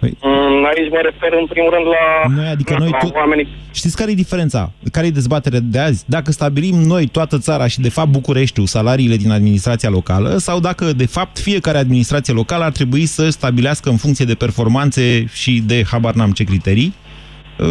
[0.00, 3.96] Mm, Aici mă refer, în primul rând, la, Noi, adică la noi tu- oamenii Știți
[3.96, 4.72] care e diferența?
[4.92, 6.04] Care e dezbaterea de azi?
[6.06, 10.84] Dacă stabilim noi toată țara și, de fapt, Bucureștiul, salariile din administrația locală, sau dacă,
[10.92, 15.84] de fapt, fiecare administrație locală ar trebui să stabilească în funcție de performanțe și de
[15.90, 16.94] habar n-am ce criterii,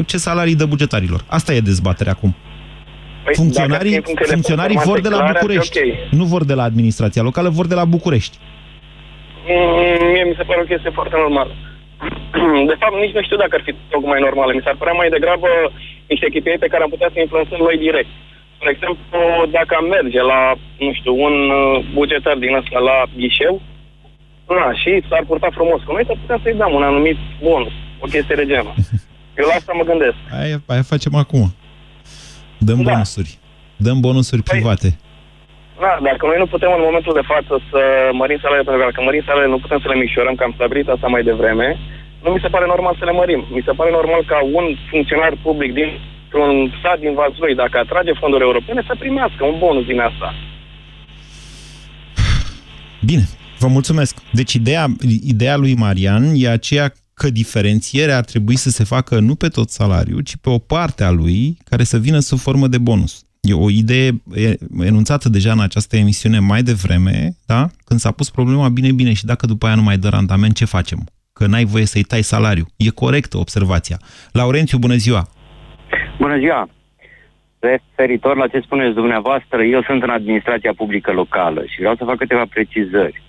[0.05, 1.23] ce salarii dă bugetarilor.
[1.27, 2.35] Asta e dezbaterea acum.
[3.23, 5.79] Păi, Funcționarii, dacă țin funcție de funcționarii vor performanțe de la clare, ar fi București,
[6.13, 6.19] ok.
[6.19, 8.37] nu vor de la administrația locală, vor de la București.
[9.49, 11.51] Mm, Mie mi se pare o chestie foarte normală.
[12.69, 14.51] De fapt, nici nu știu dacă ar fi tocmai normală.
[14.53, 15.49] Mi s-ar părea mai degrabă
[16.11, 18.11] niște chestii pe care am putea să influențăm noi direct.
[18.55, 19.19] Spre exemplu,
[19.57, 20.39] dacă am merge la,
[20.85, 23.55] nu știu, un uh, bugetar din ăsta la ghișeu,
[24.57, 27.73] na, și s-ar purta frumos cu noi, să putem să-i dăm un anumit bonus,
[28.03, 28.73] o chestie de genul.
[29.39, 30.17] Eu la asta mă gândesc.
[30.41, 31.45] Aia, aia facem acum.
[32.57, 32.91] Dăm Da.
[32.91, 33.37] bonusuri.
[33.75, 34.89] Dăm bonusuri private.
[35.83, 37.81] Da, dacă noi nu putem în momentul de față să
[38.21, 40.87] mărim salariile, pentru că dacă mărim salariile nu putem să le micșorăm, că am stabilit
[40.87, 41.67] asta mai devreme,
[42.23, 43.41] nu mi se pare normal să le mărim.
[43.57, 46.51] Mi se pare normal ca un funcționar public dintr-un
[46.81, 50.29] sat din Vaslui, dacă atrage fonduri europene, să primească un bonus din asta.
[53.09, 53.25] Bine,
[53.59, 54.13] vă mulțumesc.
[54.31, 54.85] Deci ideea,
[55.33, 59.69] ideea lui Marian e aceea că diferențierea ar trebui să se facă nu pe tot
[59.69, 63.26] salariul, ci pe o parte a lui care să vină sub formă de bonus.
[63.47, 67.67] E o idee e- enunțată deja în această emisiune mai devreme, da?
[67.85, 70.65] când s-a pus problema, bine, bine, și dacă după aia nu mai dă randament, ce
[70.65, 70.99] facem?
[71.33, 72.65] Că n-ai voie să-i tai salariu.
[72.77, 73.97] E corectă observația.
[74.31, 75.27] Laurențiu, bună ziua!
[76.19, 76.69] Bună ziua!
[77.59, 82.17] Referitor la ce spuneți dumneavoastră, eu sunt în administrația publică locală și vreau să fac
[82.17, 83.21] câteva precizări.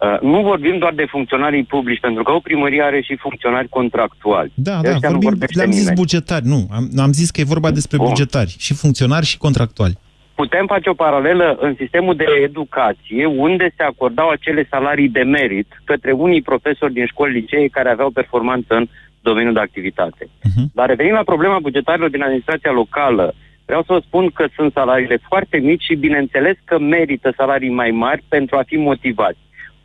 [0.00, 4.52] Uh, nu vorbim doar de funcționarii publici, pentru că o primărie are și funcționari contractuali.
[4.54, 5.96] Da, De da, ăștia nu vorbim, vorbește le-am zis nimeni.
[5.96, 6.66] bugetari, nu.
[6.70, 8.06] Am, am zis că e vorba despre Bun.
[8.06, 9.98] bugetari, și funcționari și contractuali.
[10.34, 15.66] Putem face o paralelă în sistemul de educație, unde se acordau acele salarii de merit
[15.84, 18.86] către unii profesori din școli licee care aveau performanță în
[19.22, 20.28] domeniul de activitate.
[20.42, 20.70] Mhm.
[20.74, 23.34] Dar revenind la problema bugetarilor din administrația locală,
[23.64, 27.90] vreau să vă spun că sunt salariile foarte mici și bineînțeles că merită salarii mai
[27.90, 29.38] mari pentru a fi motivați.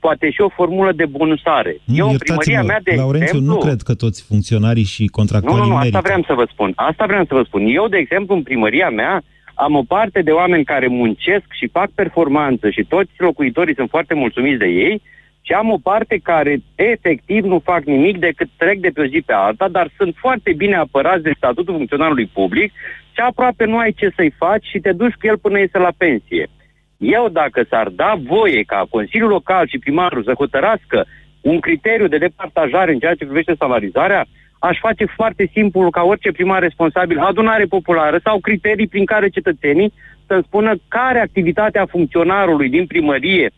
[0.07, 1.77] Poate și o formulă de bonusare.
[1.83, 3.53] Nu, Eu în iertați-mă, primăria mea, de Laurențiu, exemplu...
[3.53, 6.01] nu cred că toți funcționarii și Nu, contractualii nu, nu, asta merită.
[6.03, 6.71] vreau să vă spun.
[6.75, 7.61] Asta vreau să vă spun.
[7.79, 9.13] Eu, de exemplu, în primăria mea,
[9.53, 14.13] am o parte de oameni care muncesc și fac performanță și toți locuitorii sunt foarte
[14.13, 15.01] mulțumiți de ei
[15.41, 19.23] și am o parte care efectiv nu fac nimic decât trec de pe o zi
[19.25, 22.71] pe alta, dar sunt foarte bine apărați de statutul funcționarului public
[23.13, 25.91] și aproape nu ai ce să-i faci și te duci cu el până iese la
[25.97, 26.47] pensie.
[27.05, 31.05] Eu, dacă s-ar da voie ca Consiliul Local și primarul să hotărască
[31.41, 34.25] un criteriu de departajare în ceea ce privește salarizarea,
[34.59, 39.93] aș face foarte simplu ca orice primar responsabil, adunare populară sau criterii prin care cetățenii
[40.27, 43.49] să spună care activitatea funcționarului din primărie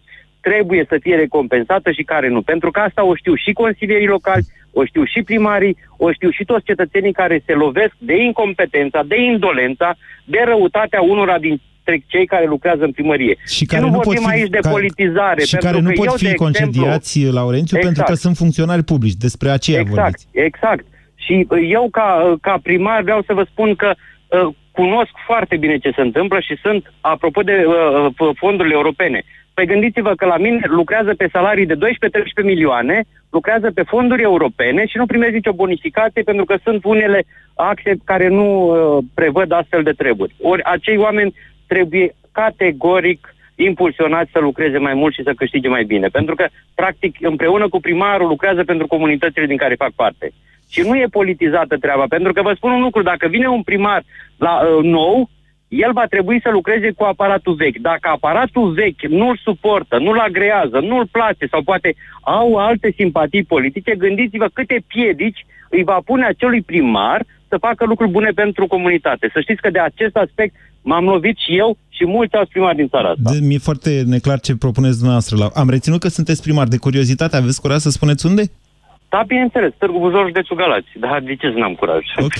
[0.42, 2.42] trebuie să fie recompensată și care nu.
[2.42, 6.44] Pentru că asta o știu și consilierii locali, o știu și primarii, o știu și
[6.44, 9.96] toți cetățenii care se lovesc de incompetența, de indolența,
[10.26, 11.38] de răutatea unora
[11.88, 13.38] dintre cei care lucrează în primărie.
[13.46, 15.42] Și care nu, nu pot vorbim fi, aici de ca- politizare.
[15.44, 18.20] Și pentru care nu că pot eu, fi de exemplu- concediați, Laurențiu, pentru că Exact.
[18.20, 19.24] sunt funcționari publici.
[19.28, 20.28] Despre aceea Exact, vorbiți.
[20.32, 20.86] exact.
[21.16, 25.56] Și uh, eu ca, uh, ca primar vreau să vă spun că uh, cunosc foarte
[25.58, 27.74] bine ce se întâmplă și sunt, apropo de uh,
[28.20, 29.24] uh, fondurile europene,
[29.58, 34.86] Păi gândiți-vă că la mine lucrează pe salarii de 12-13 milioane, lucrează pe fonduri europene
[34.86, 37.24] și nu primesc nicio bonificație pentru că sunt unele
[37.56, 40.36] axe care nu uh, prevăd astfel de treburi.
[40.42, 41.34] Ori acei oameni
[41.68, 46.08] trebuie categoric impulsionați să lucreze mai mult și să câștige mai bine.
[46.08, 46.46] Pentru că,
[46.76, 50.32] practic, împreună cu primarul lucrează pentru comunitățile din care fac parte.
[50.70, 54.04] Și nu e politizată treaba, pentru că vă spun un lucru, dacă vine un primar
[54.38, 55.30] la uh, nou,
[55.68, 57.78] el va trebui să lucreze cu aparatul vechi.
[57.78, 63.96] Dacă aparatul vechi nu-l suportă, nu-l agrează, nu-l place sau poate au alte simpatii politice,
[63.96, 69.30] gândiți-vă câte piedici îi va pune acelui primar să facă lucruri bune pentru comunitate.
[69.34, 70.56] Să știți că de acest aspect
[70.90, 73.32] m-am lovit și eu și mulți alți primari din țara asta.
[73.32, 75.38] De, mi-e foarte neclar ce propuneți dumneavoastră.
[75.38, 75.48] La...
[75.62, 76.68] Am reținut că sunteți primar.
[76.68, 78.44] De curiozitate, aveți curaj să spuneți unde?
[79.10, 80.88] Da, bineînțeles, Târgu Buzor, județul Galați.
[81.00, 82.04] Dar de ce să n-am curaj?
[82.18, 82.40] Ok,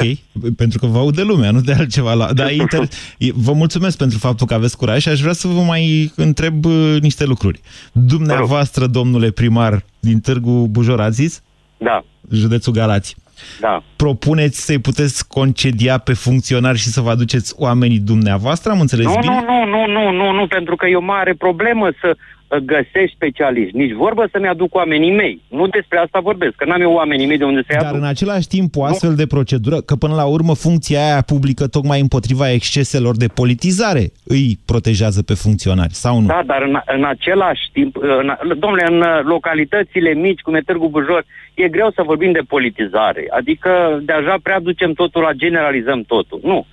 [0.56, 2.14] pentru că vă aud de lumea, nu de altceva.
[2.14, 2.34] La...
[2.34, 2.82] Dar e inter...
[3.18, 6.66] e- vă mulțumesc pentru faptul că aveți curaj și aș vrea să vă mai întreb
[6.66, 7.60] uh, niște lucruri.
[7.92, 11.44] Dumneavoastră, domnule primar din Târgu Bujor, ați zis?
[11.78, 12.04] Da.
[12.32, 13.16] Județul Galați.
[13.60, 13.84] Da.
[13.96, 18.72] Propuneți să-i puteți concedia pe funcționari și să vă aduceți oamenii dumneavoastră?
[18.72, 19.44] Am înțeles Nu, bine?
[19.48, 22.18] nu, nu, nu, nu, nu, nu, pentru că e o mare problemă să uh,
[22.66, 23.78] găsești specialiști.
[23.78, 25.42] Nici vorbă să-mi aduc oamenii mei.
[25.50, 28.02] Nu despre asta vorbesc, că n-am eu oamenii mei de unde să-i Dar aduc.
[28.02, 32.00] în același timp o astfel de procedură, că până la urmă funcția aia publică tocmai
[32.00, 36.28] împotriva exceselor de politizare îi protejează pe funcționari, sau nu?
[36.28, 40.90] Da, dar în, în același timp, în, domnule, în uh, localitățile mici, cum e Târgu
[40.90, 43.28] Bujor, e greu să vorbim de politizare.
[43.30, 46.40] Adică deja prea ducem totul la generalizăm totul.
[46.44, 46.66] Nu.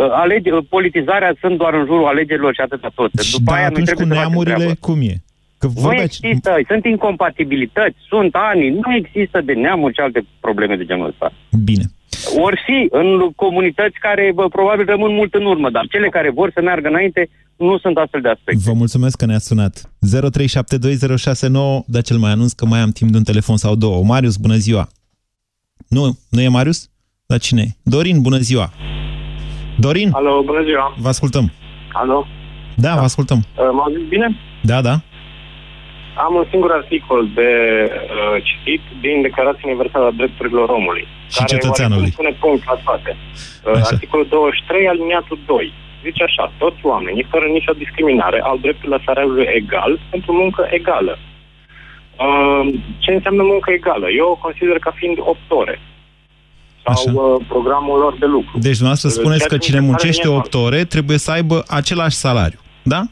[0.00, 3.10] Uh, Alege, politizarea sunt doar în jurul alegerilor și atâta tot.
[3.22, 4.86] Și După da, aia noi atunci cu trebuie să facem neamurile, treabă.
[4.86, 5.14] cum e?
[5.60, 6.18] Că Nu vorbeați...
[6.22, 11.32] există, sunt incompatibilități, sunt ani, nu există de neamuri și alte probleme de genul ăsta.
[11.64, 11.84] Bine.
[12.46, 16.50] Ori fi în comunități care bă, probabil rămân mult în urmă, dar cele care vor
[16.54, 18.60] să meargă înainte nu sunt astfel de aspecte.
[18.64, 19.74] Vă mulțumesc că ne-ați sunat.
[19.80, 19.86] 03720695,
[21.86, 24.04] dar cel mai anunț că mai am timp de un telefon sau două.
[24.04, 24.88] Marius, bună ziua!
[25.88, 26.88] Nu, nu e Marius?
[27.26, 27.70] Dar cine e?
[27.82, 28.72] Dorin, bună ziua!
[29.80, 30.94] Dorin, Alo, bună ziua.
[31.04, 31.46] vă ascultăm.
[31.92, 32.26] Alo,
[32.76, 33.38] Da, vă ascultăm.
[33.38, 34.28] uh, mă auziți bine?
[34.62, 34.94] Da, da.
[36.24, 37.50] Am un singur articol de
[37.92, 41.04] uh, citit din Declarația Universală a Drepturilor Omului.
[41.34, 42.10] Și cetățeanului.
[42.10, 43.16] Care pune punct la toate.
[43.16, 45.72] Uh, articolul 23, aliniatul 2.
[46.04, 51.18] Zice așa, toți oamenii, fără nicio discriminare, au dreptul la salariul egal pentru muncă egală.
[52.24, 52.64] Uh,
[52.98, 54.06] ce înseamnă muncă egală?
[54.20, 55.80] Eu o consider ca fiind 8 ore.
[56.84, 58.58] Sau uh, programul lor de lucru.
[58.58, 61.18] Deci dumneavoastră Ceea spuneți ce că mi se cine pare muncește mie 8 ore trebuie
[61.18, 62.58] să aibă același salariu.
[62.82, 63.02] Da?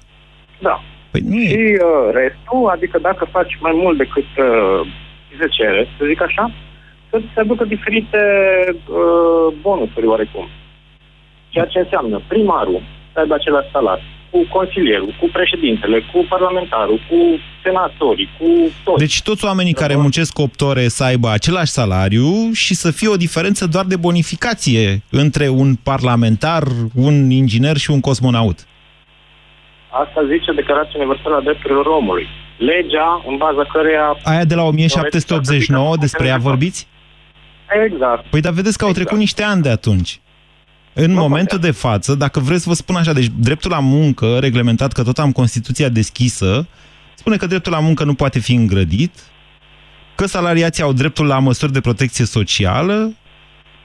[0.58, 0.82] Da.
[1.10, 1.78] Păi nu și e.
[1.82, 4.80] uh, restul, adică dacă faci mai mult decât uh,
[5.38, 6.50] 10 ore, să zic așa,
[7.10, 8.20] să se aducă diferite
[8.74, 10.48] uh, bonusuri oarecum.
[11.48, 17.16] Ceea ce înseamnă primarul să aibă același salariu, cu consilierul, cu președintele, cu parlamentarul, cu
[17.62, 18.46] senatorii, cu
[18.84, 18.98] toți.
[18.98, 23.16] Deci toți oamenii care muncesc 8 ore să aibă același salariu și să fie o
[23.16, 26.62] diferență doar de bonificație între un parlamentar,
[26.94, 28.58] un inginer și un cosmonaut.
[29.90, 32.26] Asta zice Declarația Universală a Drepturilor Omului.
[32.56, 34.16] Legea în baza căreia...
[34.22, 36.86] Aia de la 1789, despre ea vorbiți?
[37.84, 38.24] Exact.
[38.30, 40.20] Păi dar vedeți că au trecut niște ani de atunci.
[41.00, 44.92] În momentul de față, dacă vreți să vă spun așa, deci dreptul la muncă, reglementat
[44.92, 46.66] că tot am Constituția deschisă,
[47.14, 49.12] spune că dreptul la muncă nu poate fi îngrădit,
[50.14, 53.12] că salariații au dreptul la măsuri de protecție socială,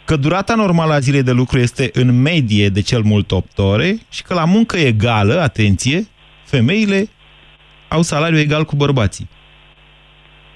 [0.06, 3.98] că durata normală a zilei de lucru este în medie de cel mult 8 ore
[4.10, 6.08] și că la muncă egală, atenție,
[6.46, 7.08] femeile
[7.88, 9.30] au salariu egal cu bărbații.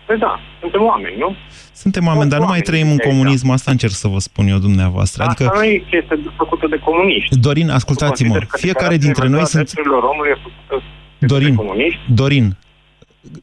[0.05, 1.35] Păi da, suntem oameni, nu?
[1.73, 5.23] Suntem oameni, dar nu mai trăim în comunism, asta încerc să vă spun eu dumneavoastră.
[5.23, 7.39] Asta Adică, nu e chestie făcută de comuniști.
[7.39, 9.73] Dorin, ascultați-mă, Consider că fiecare Declarația dintre noi Universală a sunt...
[9.73, 10.75] Drepturilor omului e făcută
[11.19, 11.99] Dorin, comuniști.
[12.21, 12.57] Dorin,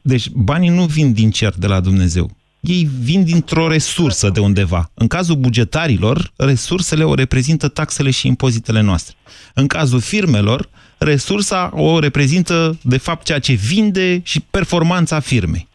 [0.01, 2.29] deci banii nu vin din cer de la Dumnezeu.
[2.59, 4.91] Ei vin dintr-o resursă de undeva.
[4.93, 9.15] În cazul bugetarilor, resursele o reprezintă taxele și impozitele noastre.
[9.53, 15.67] În cazul firmelor, resursa o reprezintă, de fapt, ceea ce vinde și performanța firmei.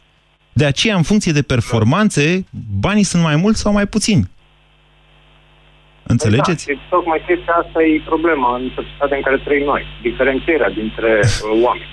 [0.52, 2.44] De aceea, în funcție de performanțe,
[2.80, 4.30] banii sunt mai mulți sau mai puțini.
[6.02, 6.64] Înțelegeți?
[6.64, 9.82] Păi da, și tocmai chestia asta e problema în societatea în care trăim noi.
[10.02, 11.90] Diferențierea dintre uh, oameni.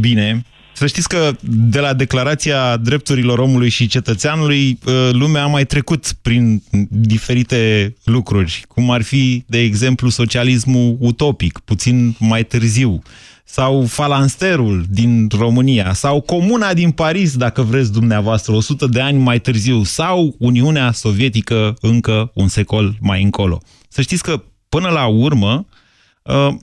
[0.00, 0.42] Bine.
[0.72, 1.30] Să știți că
[1.70, 8.64] de la Declarația Drepturilor Omului și Cetățeanului, uh, lumea a mai trecut prin diferite lucruri,
[8.68, 13.02] cum ar fi, de exemplu, socialismul utopic, puțin mai târziu,
[13.50, 19.38] sau falansterul din România, sau Comuna din Paris, dacă vreți dumneavoastră, 100 de ani mai
[19.40, 23.60] târziu, sau Uniunea Sovietică încă un secol mai încolo.
[23.88, 25.66] Să știți că, până la urmă,
[26.22, 26.54] uh,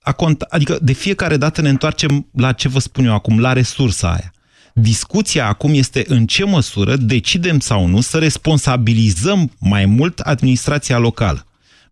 [0.00, 3.52] a conta, adică de fiecare dată ne întoarcem la ce vă spun eu acum, la
[3.52, 4.32] resursa aia.
[4.72, 11.46] Discuția acum este în ce măsură decidem sau nu să responsabilizăm mai mult administrația locală.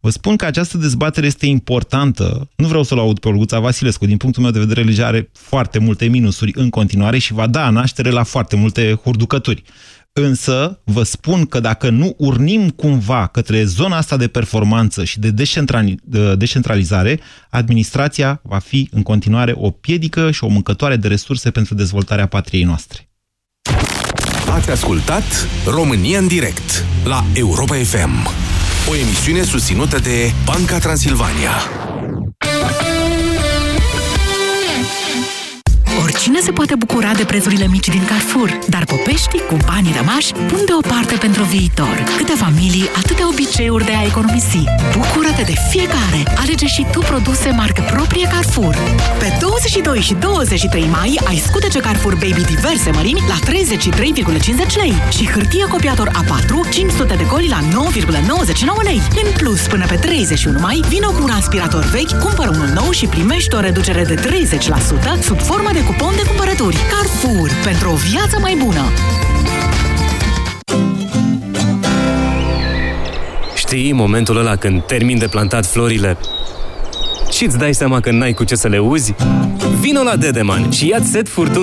[0.04, 2.48] Vă spun că această dezbatere este importantă.
[2.56, 4.06] Nu vreau să-l aud pe Olguța Vasilescu.
[4.06, 7.70] Din punctul meu de vedere, legea are foarte multe minusuri în continuare și va da
[7.70, 9.62] naștere la foarte multe hurducături.
[10.12, 15.30] Însă, vă spun că dacă nu urnim cumva către zona asta de performanță și de
[16.36, 22.26] decentralizare, administrația va fi în continuare o piedică și o mâncătoare de resurse pentru dezvoltarea
[22.26, 23.08] patriei noastre.
[24.50, 28.28] Ați ascultat România în direct la Europa FM,
[28.88, 31.50] o emisiune susținută de Banca Transilvania.
[36.18, 38.58] Cine se poate bucura de prețurile mici din Carrefour?
[38.68, 42.04] Dar popeștii cu banii rămași pun deoparte pentru viitor.
[42.16, 44.64] Câte familii, atâtea obiceiuri de a economisi.
[44.96, 46.20] Bucură-te de fiecare!
[46.42, 48.74] Alege și tu produse marcă proprie Carrefour.
[49.18, 55.30] Pe 22 și 23 mai ai scutece Carrefour Baby diverse mărimi la 33,50 lei și
[55.30, 59.00] hârtie copiator A4 500 de goli la 9,99 lei.
[59.24, 63.06] În plus, până pe 31 mai, vino cu un aspirator vechi, cumpără unul nou și
[63.06, 66.76] primești o reducere de 30% sub formă de cupon de cumpărături.
[66.90, 67.50] Carrefour.
[67.64, 68.82] Pentru o viață mai bună.
[73.54, 76.18] Știi momentul ăla când termin de plantat florile
[77.30, 79.14] și îți dai seama că n-ai cu ce să le uzi?
[79.80, 81.50] Vino la Dedeman și ia set furtun